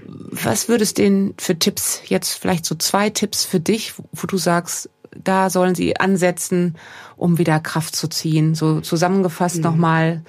was 0.07 0.69
würdest 0.69 0.97
du 0.97 1.03
denen 1.03 1.33
für 1.37 1.57
Tipps, 1.57 2.01
jetzt 2.05 2.33
vielleicht 2.33 2.65
so 2.65 2.75
zwei 2.75 3.09
Tipps 3.09 3.45
für 3.45 3.59
dich, 3.59 3.93
wo 4.13 4.27
du 4.27 4.37
sagst, 4.37 4.89
da 5.15 5.49
sollen 5.49 5.75
sie 5.75 5.99
ansetzen, 5.99 6.75
um 7.15 7.37
wieder 7.37 7.59
Kraft 7.59 7.95
zu 7.95 8.07
ziehen. 8.07 8.55
So 8.55 8.81
zusammengefasst 8.81 9.57
mhm. 9.57 9.63
nochmal 9.63 10.21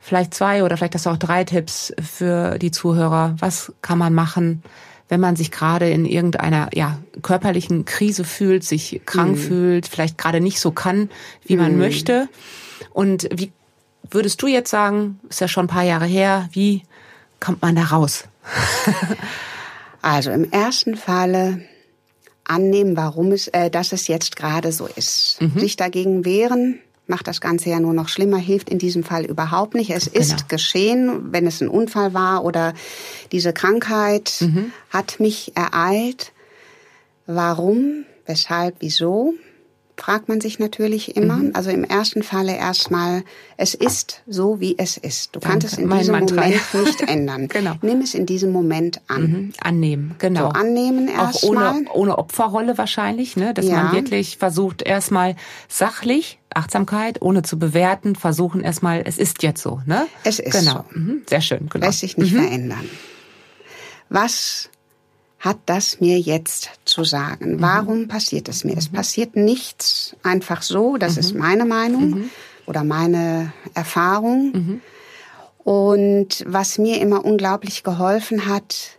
vielleicht 0.00 0.34
zwei 0.34 0.64
oder 0.64 0.76
vielleicht 0.76 0.94
hast 0.94 1.06
du 1.06 1.10
auch 1.10 1.16
drei 1.16 1.44
Tipps 1.44 1.92
für 2.00 2.58
die 2.58 2.70
Zuhörer. 2.70 3.36
Was 3.38 3.72
kann 3.82 3.98
man 3.98 4.14
machen, 4.14 4.62
wenn 5.08 5.20
man 5.20 5.36
sich 5.36 5.50
gerade 5.50 5.88
in 5.90 6.04
irgendeiner 6.04 6.68
ja, 6.74 6.98
körperlichen 7.22 7.84
Krise 7.84 8.24
fühlt, 8.24 8.64
sich 8.64 9.02
krank 9.06 9.36
mhm. 9.36 9.40
fühlt, 9.40 9.86
vielleicht 9.86 10.18
gerade 10.18 10.40
nicht 10.40 10.58
so 10.60 10.72
kann, 10.72 11.08
wie 11.44 11.56
man 11.56 11.72
mhm. 11.72 11.78
möchte? 11.78 12.28
Und 12.92 13.28
wie 13.32 13.52
würdest 14.10 14.42
du 14.42 14.48
jetzt 14.48 14.70
sagen, 14.70 15.20
ist 15.28 15.40
ja 15.40 15.48
schon 15.48 15.66
ein 15.66 15.68
paar 15.68 15.84
Jahre 15.84 16.06
her, 16.06 16.48
wie 16.52 16.82
kommt 17.40 17.62
man 17.62 17.76
da 17.76 17.84
raus? 17.84 18.24
also 20.02 20.30
im 20.30 20.50
ersten 20.50 20.96
Falle 20.96 21.62
annehmen, 22.44 22.96
warum 22.96 23.32
es, 23.32 23.48
äh, 23.48 23.70
dass 23.70 23.92
es 23.92 24.08
jetzt 24.08 24.36
gerade 24.36 24.72
so 24.72 24.86
ist. 24.86 25.38
Mhm. 25.40 25.58
Sich 25.58 25.76
dagegen 25.76 26.24
wehren, 26.24 26.80
macht 27.06 27.28
das 27.28 27.40
Ganze 27.40 27.70
ja 27.70 27.80
nur 27.80 27.92
noch 27.92 28.08
schlimmer, 28.08 28.38
hilft 28.38 28.70
in 28.70 28.78
diesem 28.78 29.04
Fall 29.04 29.24
überhaupt 29.24 29.74
nicht. 29.74 29.90
Es 29.90 30.06
ist 30.06 30.30
genau. 30.30 30.48
geschehen, 30.48 31.32
wenn 31.32 31.46
es 31.46 31.60
ein 31.60 31.68
Unfall 31.68 32.14
war 32.14 32.44
oder 32.44 32.74
diese 33.32 33.52
Krankheit 33.52 34.36
mhm. 34.40 34.72
hat 34.90 35.20
mich 35.20 35.52
ereilt. 35.56 36.32
Warum? 37.26 38.04
Weshalb? 38.26 38.76
Wieso? 38.80 39.34
Fragt 39.96 40.28
man 40.28 40.40
sich 40.40 40.58
natürlich 40.58 41.16
immer. 41.16 41.36
Mhm. 41.36 41.50
Also 41.54 41.70
im 41.70 41.84
ersten 41.84 42.22
Falle 42.22 42.56
erstmal, 42.56 43.22
es 43.56 43.74
ist 43.74 44.22
so, 44.26 44.60
wie 44.60 44.76
es 44.78 44.96
ist. 44.96 45.34
Du 45.34 45.40
Danke. 45.40 45.48
kannst 45.48 45.66
es 45.66 45.78
in 45.78 45.90
diesem. 45.90 46.14
Moment 46.14 46.74
nicht 46.74 47.00
ändern. 47.08 47.48
genau. 47.48 47.74
Nimm 47.82 48.00
es 48.00 48.14
in 48.14 48.26
diesem 48.26 48.52
Moment 48.52 49.00
an. 49.08 49.22
Mhm. 49.22 49.52
Annehmen, 49.60 50.14
genau. 50.18 50.40
So 50.40 50.48
annehmen 50.48 51.08
erstmal. 51.08 51.68
Auch 51.68 51.72
ohne, 51.72 51.90
ohne 51.92 52.18
Opferrolle 52.18 52.78
wahrscheinlich, 52.78 53.36
ne? 53.36 53.54
dass 53.54 53.66
ja. 53.66 53.82
man 53.82 53.92
wirklich 53.92 54.38
versucht, 54.38 54.82
erstmal 54.82 55.36
sachlich 55.68 56.38
Achtsamkeit, 56.54 57.22
ohne 57.22 57.42
zu 57.42 57.58
bewerten, 57.58 58.14
versuchen 58.16 58.62
erstmal, 58.62 59.02
es 59.06 59.18
ist 59.18 59.42
jetzt 59.42 59.62
so, 59.62 59.80
ne? 59.86 60.06
Es 60.24 60.38
ist 60.38 60.58
genau. 60.58 60.84
so. 60.92 60.98
Mhm. 60.98 61.22
Sehr 61.26 61.40
schön, 61.40 61.68
genau. 61.68 61.86
Lässt 61.86 62.00
sich 62.00 62.16
nicht 62.18 62.34
mhm. 62.34 62.40
verändern. 62.40 62.90
Was 64.08 64.68
hat 65.42 65.58
das 65.66 66.00
mir 66.00 66.20
jetzt 66.20 66.70
zu 66.84 67.02
sagen? 67.02 67.56
Mhm. 67.56 67.60
Warum 67.60 68.08
passiert 68.08 68.48
es 68.48 68.62
mir? 68.62 68.76
Es 68.78 68.90
mhm. 68.90 68.94
passiert 68.94 69.36
nichts 69.36 70.16
einfach 70.22 70.62
so, 70.62 70.96
das 70.96 71.14
mhm. 71.14 71.18
ist 71.18 71.34
meine 71.34 71.64
Meinung 71.64 72.10
mhm. 72.10 72.30
oder 72.64 72.84
meine 72.84 73.52
Erfahrung. 73.74 74.52
Mhm. 74.52 74.80
Und 75.64 76.44
was 76.46 76.78
mir 76.78 77.00
immer 77.00 77.24
unglaublich 77.24 77.82
geholfen 77.82 78.46
hat, 78.46 78.98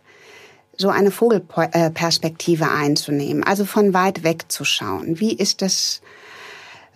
so 0.76 0.90
eine 0.90 1.10
Vogelperspektive 1.10 2.70
einzunehmen, 2.70 3.42
also 3.42 3.64
von 3.64 3.94
weit 3.94 4.22
weg 4.22 4.46
zu 4.48 4.64
schauen. 4.64 5.20
Wie 5.20 5.32
ist 5.32 5.62
es 5.62 6.02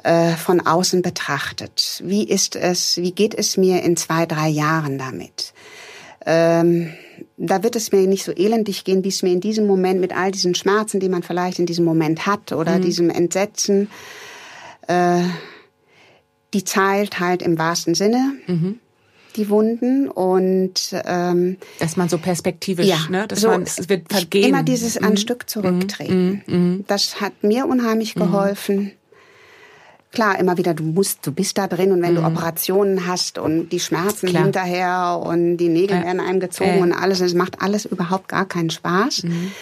äh, 0.02 0.32
von 0.32 0.66
außen 0.66 1.00
betrachtet? 1.00 2.02
Wie 2.04 2.24
ist 2.24 2.54
es, 2.54 2.98
wie 2.98 3.12
geht 3.12 3.34
es 3.34 3.56
mir 3.56 3.82
in 3.82 3.96
zwei, 3.96 4.26
drei 4.26 4.48
Jahren 4.48 4.98
damit? 4.98 5.54
Ähm, 6.26 6.92
da 7.38 7.62
wird 7.62 7.76
es 7.76 7.92
mir 7.92 8.06
nicht 8.06 8.24
so 8.24 8.32
elendig 8.32 8.84
gehen, 8.84 9.04
wie 9.04 9.08
es 9.08 9.22
mir 9.22 9.32
in 9.32 9.40
diesem 9.40 9.66
Moment 9.66 10.00
mit 10.00 10.14
all 10.14 10.32
diesen 10.32 10.54
Schmerzen, 10.54 11.00
die 11.00 11.08
man 11.08 11.22
vielleicht 11.22 11.58
in 11.58 11.66
diesem 11.66 11.84
Moment 11.84 12.26
hat 12.26 12.52
oder 12.52 12.78
mhm. 12.78 12.82
diesem 12.82 13.10
Entsetzen, 13.10 13.88
äh, 14.88 15.22
die 16.52 16.64
teilt 16.64 17.20
halt 17.20 17.42
im 17.42 17.58
wahrsten 17.58 17.94
Sinne. 17.94 18.34
Mhm. 18.46 18.80
Die 19.36 19.50
Wunden 19.50 20.08
und 20.08 20.90
ähm, 21.04 21.58
dass 21.78 21.96
man 21.96 22.08
so 22.08 22.18
perspektivisch, 22.18 22.86
ja, 22.86 22.98
ne, 23.08 23.28
dass 23.28 23.42
so, 23.42 23.48
man 23.48 23.62
es 23.62 23.88
wird 23.88 24.10
vergehen. 24.10 24.48
Immer 24.48 24.64
dieses 24.64 24.98
mhm. 24.98 25.06
ein 25.06 25.16
Stück 25.16 25.48
zurücktreten. 25.48 26.42
Mhm. 26.46 26.54
mhm. 26.54 26.84
Das 26.88 27.20
hat 27.20 27.44
mir 27.44 27.66
unheimlich 27.66 28.16
mhm. 28.16 28.20
geholfen 28.20 28.92
klar, 30.12 30.38
immer 30.38 30.56
wieder, 30.56 30.74
du 30.74 30.84
musst, 30.84 31.26
du 31.26 31.32
bist 31.32 31.58
da 31.58 31.66
drin 31.66 31.92
und 31.92 32.02
wenn 32.02 32.12
mhm. 32.12 32.16
du 32.16 32.24
Operationen 32.24 33.06
hast 33.06 33.38
und 33.38 33.70
die 33.70 33.80
Schmerzen 33.80 34.28
klar. 34.28 34.44
hinterher 34.44 35.20
und 35.22 35.56
die 35.58 35.68
Nägel 35.68 35.98
äh, 35.98 36.04
werden 36.04 36.20
einem 36.20 36.40
gezogen 36.40 36.78
äh. 36.78 36.82
und 36.82 36.92
alles, 36.92 37.20
es 37.20 37.34
macht 37.34 37.60
alles 37.60 37.84
überhaupt 37.84 38.28
gar 38.28 38.46
keinen 38.46 38.70
Spaß. 38.70 39.24
Mhm. 39.24 39.52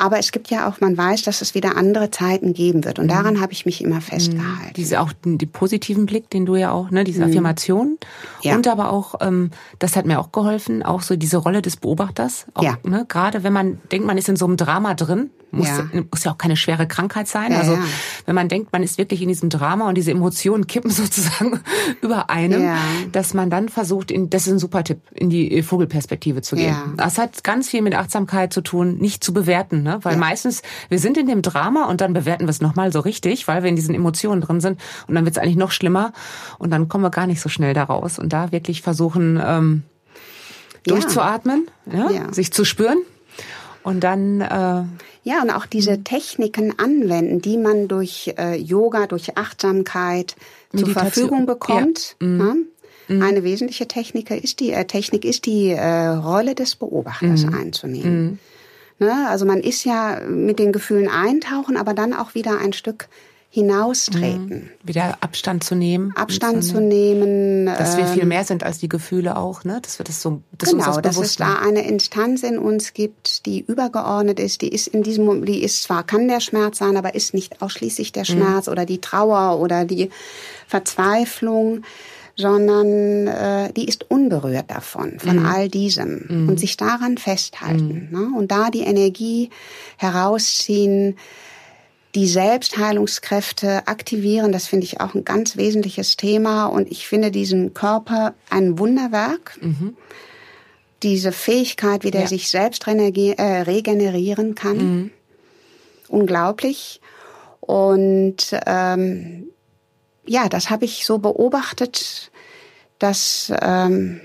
Aber 0.00 0.20
es 0.20 0.30
gibt 0.30 0.48
ja 0.48 0.68
auch, 0.68 0.80
man 0.80 0.96
weiß, 0.96 1.22
dass 1.22 1.42
es 1.42 1.56
wieder 1.56 1.76
andere 1.76 2.12
Zeiten 2.12 2.54
geben 2.54 2.84
wird. 2.84 3.00
Und 3.00 3.06
mhm. 3.06 3.10
daran 3.10 3.40
habe 3.40 3.52
ich 3.52 3.66
mich 3.66 3.82
immer 3.82 4.00
festgehalten. 4.00 4.72
Diese 4.76 5.00
auch 5.00 5.12
die 5.24 5.46
positiven 5.46 6.06
Blick, 6.06 6.30
den 6.30 6.46
du 6.46 6.54
ja 6.54 6.70
auch, 6.70 6.92
ne, 6.92 7.02
diese 7.02 7.20
mhm. 7.20 7.30
Affirmation. 7.30 7.98
Ja. 8.42 8.54
Und 8.54 8.68
aber 8.68 8.92
auch, 8.92 9.16
ähm, 9.20 9.50
das 9.80 9.96
hat 9.96 10.06
mir 10.06 10.20
auch 10.20 10.30
geholfen, 10.30 10.84
auch 10.84 11.02
so 11.02 11.16
diese 11.16 11.38
Rolle 11.38 11.62
des 11.62 11.76
Beobachters. 11.76 12.46
Auch, 12.54 12.62
ja. 12.62 12.78
ne, 12.84 13.06
gerade 13.08 13.42
wenn 13.42 13.52
man 13.52 13.80
denkt, 13.90 14.06
man 14.06 14.16
ist 14.16 14.28
in 14.28 14.36
so 14.36 14.46
einem 14.46 14.56
Drama 14.56 14.94
drin, 14.94 15.30
muss 15.50 15.68
ja, 15.68 15.88
muss 16.10 16.24
ja 16.24 16.32
auch 16.32 16.38
keine 16.38 16.56
schwere 16.56 16.86
Krankheit 16.86 17.26
sein. 17.26 17.52
Ja, 17.52 17.58
also 17.58 17.78
wenn 18.26 18.34
man 18.34 18.48
denkt, 18.48 18.72
man 18.72 18.82
ist 18.82 18.98
wirklich 18.98 19.22
in 19.22 19.28
diesem 19.28 19.48
Drama 19.48 19.88
und 19.88 19.94
diese 19.94 20.10
Emotionen 20.10 20.66
kippen 20.66 20.90
sozusagen 20.90 21.60
über 22.02 22.30
einem, 22.30 22.62
ja. 22.62 22.76
dass 23.12 23.34
man 23.34 23.50
dann 23.50 23.68
versucht, 23.68 24.10
in, 24.10 24.30
das 24.30 24.46
ist 24.46 24.52
ein 24.52 24.58
super 24.58 24.84
Tipp, 24.84 25.00
in 25.14 25.30
die 25.30 25.62
Vogelperspektive 25.62 26.42
zu 26.42 26.56
gehen. 26.56 26.68
Ja. 26.68 26.92
Das 26.96 27.18
hat 27.18 27.44
ganz 27.44 27.68
viel 27.68 27.82
mit 27.82 27.94
Achtsamkeit 27.94 28.52
zu 28.52 28.60
tun, 28.60 28.98
nicht 28.98 29.24
zu 29.24 29.32
bewerten, 29.32 29.82
ne? 29.82 29.98
weil 30.02 30.14
ja. 30.14 30.18
meistens, 30.18 30.62
wir 30.88 30.98
sind 30.98 31.16
in 31.16 31.26
dem 31.26 31.42
Drama 31.42 31.86
und 31.86 32.00
dann 32.00 32.12
bewerten 32.12 32.44
wir 32.44 32.50
es 32.50 32.60
nochmal 32.60 32.92
so 32.92 33.00
richtig, 33.00 33.48
weil 33.48 33.62
wir 33.62 33.70
in 33.70 33.76
diesen 33.76 33.94
Emotionen 33.94 34.40
drin 34.40 34.60
sind 34.60 34.80
und 35.06 35.14
dann 35.14 35.24
wird 35.24 35.36
es 35.36 35.42
eigentlich 35.42 35.56
noch 35.56 35.70
schlimmer 35.70 36.12
und 36.58 36.70
dann 36.70 36.88
kommen 36.88 37.04
wir 37.04 37.10
gar 37.10 37.26
nicht 37.26 37.40
so 37.40 37.48
schnell 37.48 37.74
daraus 37.74 38.18
und 38.18 38.32
da 38.32 38.52
wirklich 38.52 38.82
versuchen, 38.82 39.40
ähm, 39.42 39.82
durchzuatmen, 40.84 41.66
ja. 41.90 42.10
ja. 42.10 42.32
sich 42.32 42.52
zu 42.52 42.64
spüren 42.64 42.98
und 43.88 44.00
dann 44.00 44.42
äh, 44.42 44.84
ja 45.24 45.42
und 45.42 45.50
auch 45.50 45.64
diese 45.64 46.04
Techniken 46.04 46.78
anwenden, 46.78 47.40
die 47.40 47.56
man 47.56 47.88
durch 47.88 48.34
äh, 48.36 48.54
Yoga, 48.54 49.06
durch 49.06 49.38
Achtsamkeit 49.38 50.36
Meditation. 50.72 50.84
zur 50.84 51.02
Verfügung 51.02 51.46
bekommt. 51.46 52.16
Ja. 52.20 52.26
Mhm. 52.26 52.66
Mhm. 53.08 53.22
Eine 53.22 53.44
wesentliche 53.44 53.88
Technik 53.88 54.30
ist 54.30 54.60
die 54.60 54.72
äh, 54.72 54.84
Technik 54.84 55.24
ist 55.24 55.46
die 55.46 55.70
äh, 55.70 56.08
Rolle 56.08 56.54
des 56.54 56.76
Beobachters 56.76 57.46
mhm. 57.46 57.54
einzunehmen. 57.54 58.22
Mhm. 58.22 59.06
Ne? 59.06 59.26
Also 59.28 59.46
man 59.46 59.60
ist 59.60 59.84
ja 59.84 60.20
mit 60.28 60.58
den 60.58 60.72
Gefühlen 60.72 61.08
eintauchen, 61.08 61.78
aber 61.78 61.94
dann 61.94 62.12
auch 62.12 62.34
wieder 62.34 62.58
ein 62.58 62.74
Stück 62.74 63.08
hinaustreten. 63.50 64.48
Mhm. 64.82 64.86
Wieder 64.86 65.16
Abstand 65.20 65.64
zu 65.64 65.74
nehmen. 65.74 66.12
Abstand 66.16 66.62
zu 66.64 66.80
nehmen. 66.80 67.66
Dass 67.66 67.96
wir 67.96 68.06
viel 68.06 68.22
ähm, 68.22 68.28
mehr 68.28 68.44
sind 68.44 68.62
als 68.62 68.78
die 68.78 68.90
Gefühle 68.90 69.36
auch, 69.36 69.64
ne? 69.64 69.80
Dass 69.80 69.98
wir 69.98 70.04
das 70.04 70.20
so, 70.20 70.42
dass 70.52 70.70
genau, 70.70 70.86
uns 70.86 70.96
das 70.96 71.16
dass 71.16 71.24
es 71.24 71.36
da 71.36 71.54
eine 71.56 71.88
Instanz 71.88 72.42
in 72.42 72.58
uns 72.58 72.92
gibt, 72.92 73.46
die 73.46 73.60
übergeordnet 73.60 74.38
ist, 74.38 74.60
die 74.60 74.68
ist 74.68 74.88
in 74.88 75.02
diesem, 75.02 75.46
die 75.46 75.62
ist 75.62 75.82
zwar, 75.82 76.04
kann 76.04 76.28
der 76.28 76.40
Schmerz 76.40 76.78
sein, 76.78 76.98
aber 76.98 77.14
ist 77.14 77.32
nicht 77.32 77.62
ausschließlich 77.62 78.12
der 78.12 78.22
mhm. 78.22 78.26
Schmerz 78.26 78.66
mhm. 78.66 78.72
oder 78.72 78.84
die 78.84 79.00
Trauer 79.00 79.58
oder 79.60 79.86
die 79.86 80.10
Verzweiflung, 80.66 81.84
sondern 82.36 83.26
äh, 83.26 83.72
die 83.72 83.88
ist 83.88 84.10
unberührt 84.10 84.70
davon, 84.70 85.18
von 85.18 85.40
mhm. 85.40 85.46
all 85.46 85.68
diesem 85.70 86.26
mhm. 86.28 86.48
und 86.50 86.60
sich 86.60 86.76
daran 86.76 87.16
festhalten 87.16 88.08
mhm. 88.10 88.18
ne? 88.18 88.38
und 88.38 88.50
da 88.52 88.70
die 88.70 88.82
Energie 88.82 89.48
herausziehen, 89.96 91.16
die 92.14 92.26
Selbstheilungskräfte 92.26 93.86
aktivieren, 93.86 94.52
das 94.52 94.66
finde 94.66 94.86
ich 94.86 95.00
auch 95.00 95.14
ein 95.14 95.24
ganz 95.24 95.56
wesentliches 95.56 96.16
Thema. 96.16 96.66
Und 96.66 96.90
ich 96.90 97.06
finde 97.06 97.30
diesen 97.30 97.74
Körper 97.74 98.34
ein 98.50 98.78
Wunderwerk. 98.78 99.58
Mhm. 99.60 99.96
Diese 101.02 101.32
Fähigkeit, 101.32 102.02
wie 102.04 102.10
der 102.10 102.22
ja. 102.22 102.26
sich 102.26 102.48
selbst 102.48 102.86
äh, 102.86 103.42
regenerieren 103.62 104.54
kann. 104.54 104.76
Mhm. 104.76 105.10
Unglaublich. 106.08 107.00
Und 107.60 108.58
ähm, 108.66 109.48
ja, 110.26 110.48
das 110.48 110.70
habe 110.70 110.86
ich 110.86 111.04
so 111.04 111.18
beobachtet, 111.18 112.30
dass 112.98 113.52
ähm, 113.62 114.20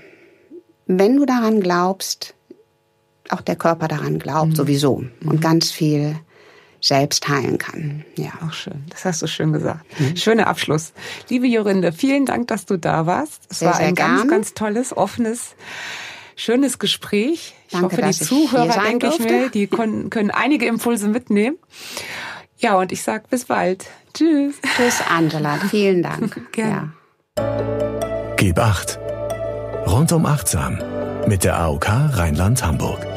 wenn 0.86 1.16
du 1.16 1.26
daran 1.26 1.60
glaubst, 1.60 2.34
auch 3.28 3.40
der 3.40 3.56
Körper 3.56 3.88
daran 3.88 4.18
glaubt, 4.18 4.50
mhm. 4.50 4.56
sowieso. 4.56 4.94
Und 5.24 5.34
mhm. 5.34 5.40
ganz 5.40 5.70
viel 5.70 6.16
selbst 6.84 7.26
heilen 7.28 7.56
kann. 7.58 8.04
Ja. 8.16 8.32
Auch 8.46 8.52
schön. 8.52 8.84
Das 8.90 9.04
hast 9.04 9.22
du 9.22 9.26
schön 9.26 9.52
gesagt. 9.52 9.84
Mhm. 9.98 10.16
Schöner 10.16 10.46
Abschluss. 10.46 10.92
Liebe 11.30 11.46
Jorinde, 11.46 11.92
vielen 11.92 12.26
Dank, 12.26 12.48
dass 12.48 12.66
du 12.66 12.76
da 12.76 13.06
warst. 13.06 13.42
Es 13.50 13.60
sehr, 13.60 13.70
war 13.70 13.78
ein 13.78 13.94
ganz, 13.94 14.20
gern. 14.20 14.28
ganz 14.28 14.54
tolles, 14.54 14.94
offenes, 14.94 15.54
schönes 16.36 16.78
Gespräch. 16.78 17.54
Ich 17.68 17.72
Danke, 17.72 17.96
hoffe, 17.96 18.02
die 18.02 18.12
Zuhörer, 18.12 18.82
denke 18.82 19.08
ich 19.08 19.18
mir, 19.18 19.48
die 19.48 19.66
können, 19.66 20.10
können 20.10 20.30
einige 20.30 20.66
Impulse 20.66 21.08
mitnehmen. 21.08 21.56
Ja, 22.58 22.76
und 22.78 22.92
ich 22.92 23.02
sag 23.02 23.30
bis 23.30 23.46
bald. 23.46 23.86
Tschüss. 24.12 24.56
Tschüss, 24.76 25.00
Angela. 25.08 25.56
Vielen 25.70 26.02
Dank. 26.02 26.38
Gerne. 26.52 26.92
Ja. 27.38 28.34
Gib 28.36 28.58
acht. 28.58 28.98
Rundum 29.86 30.26
achtsam 30.26 30.78
mit 31.26 31.44
der 31.44 31.58
AOK 31.58 31.88
Rheinland-Hamburg. 31.88 33.13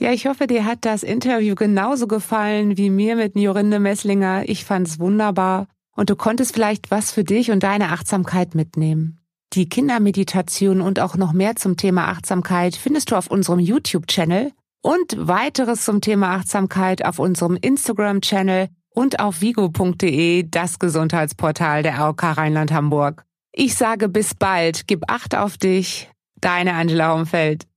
Ja, 0.00 0.12
ich 0.12 0.26
hoffe, 0.26 0.46
dir 0.46 0.64
hat 0.64 0.86
das 0.86 1.02
Interview 1.02 1.54
genauso 1.54 2.06
gefallen 2.06 2.78
wie 2.78 2.88
mir 2.88 3.16
mit 3.16 3.36
Jorinde 3.36 3.78
Messlinger. 3.78 4.48
Ich 4.48 4.64
fand's 4.64 4.98
wunderbar. 4.98 5.66
Und 5.94 6.08
du 6.08 6.16
konntest 6.16 6.54
vielleicht 6.54 6.90
was 6.90 7.12
für 7.12 7.22
dich 7.22 7.50
und 7.50 7.62
deine 7.62 7.90
Achtsamkeit 7.90 8.54
mitnehmen. 8.54 9.18
Die 9.52 9.68
Kindermeditation 9.68 10.80
und 10.80 11.00
auch 11.00 11.16
noch 11.16 11.34
mehr 11.34 11.54
zum 11.56 11.76
Thema 11.76 12.08
Achtsamkeit 12.08 12.76
findest 12.76 13.10
du 13.10 13.16
auf 13.16 13.26
unserem 13.26 13.58
YouTube-Channel 13.58 14.52
und 14.80 15.16
weiteres 15.18 15.84
zum 15.84 16.00
Thema 16.00 16.34
Achtsamkeit 16.34 17.04
auf 17.04 17.18
unserem 17.18 17.56
Instagram-Channel 17.56 18.68
und 18.94 19.20
auf 19.20 19.42
vigo.de, 19.42 20.46
das 20.48 20.78
Gesundheitsportal 20.78 21.82
der 21.82 21.98
AOK 22.00 22.22
Rheinland-Hamburg. 22.22 23.26
Ich 23.52 23.74
sage 23.74 24.08
bis 24.08 24.34
bald, 24.34 24.86
gib 24.86 25.10
Acht 25.10 25.34
auf 25.34 25.58
dich, 25.58 26.10
deine 26.40 26.72
Angela 26.72 27.12
Homfeld. 27.12 27.69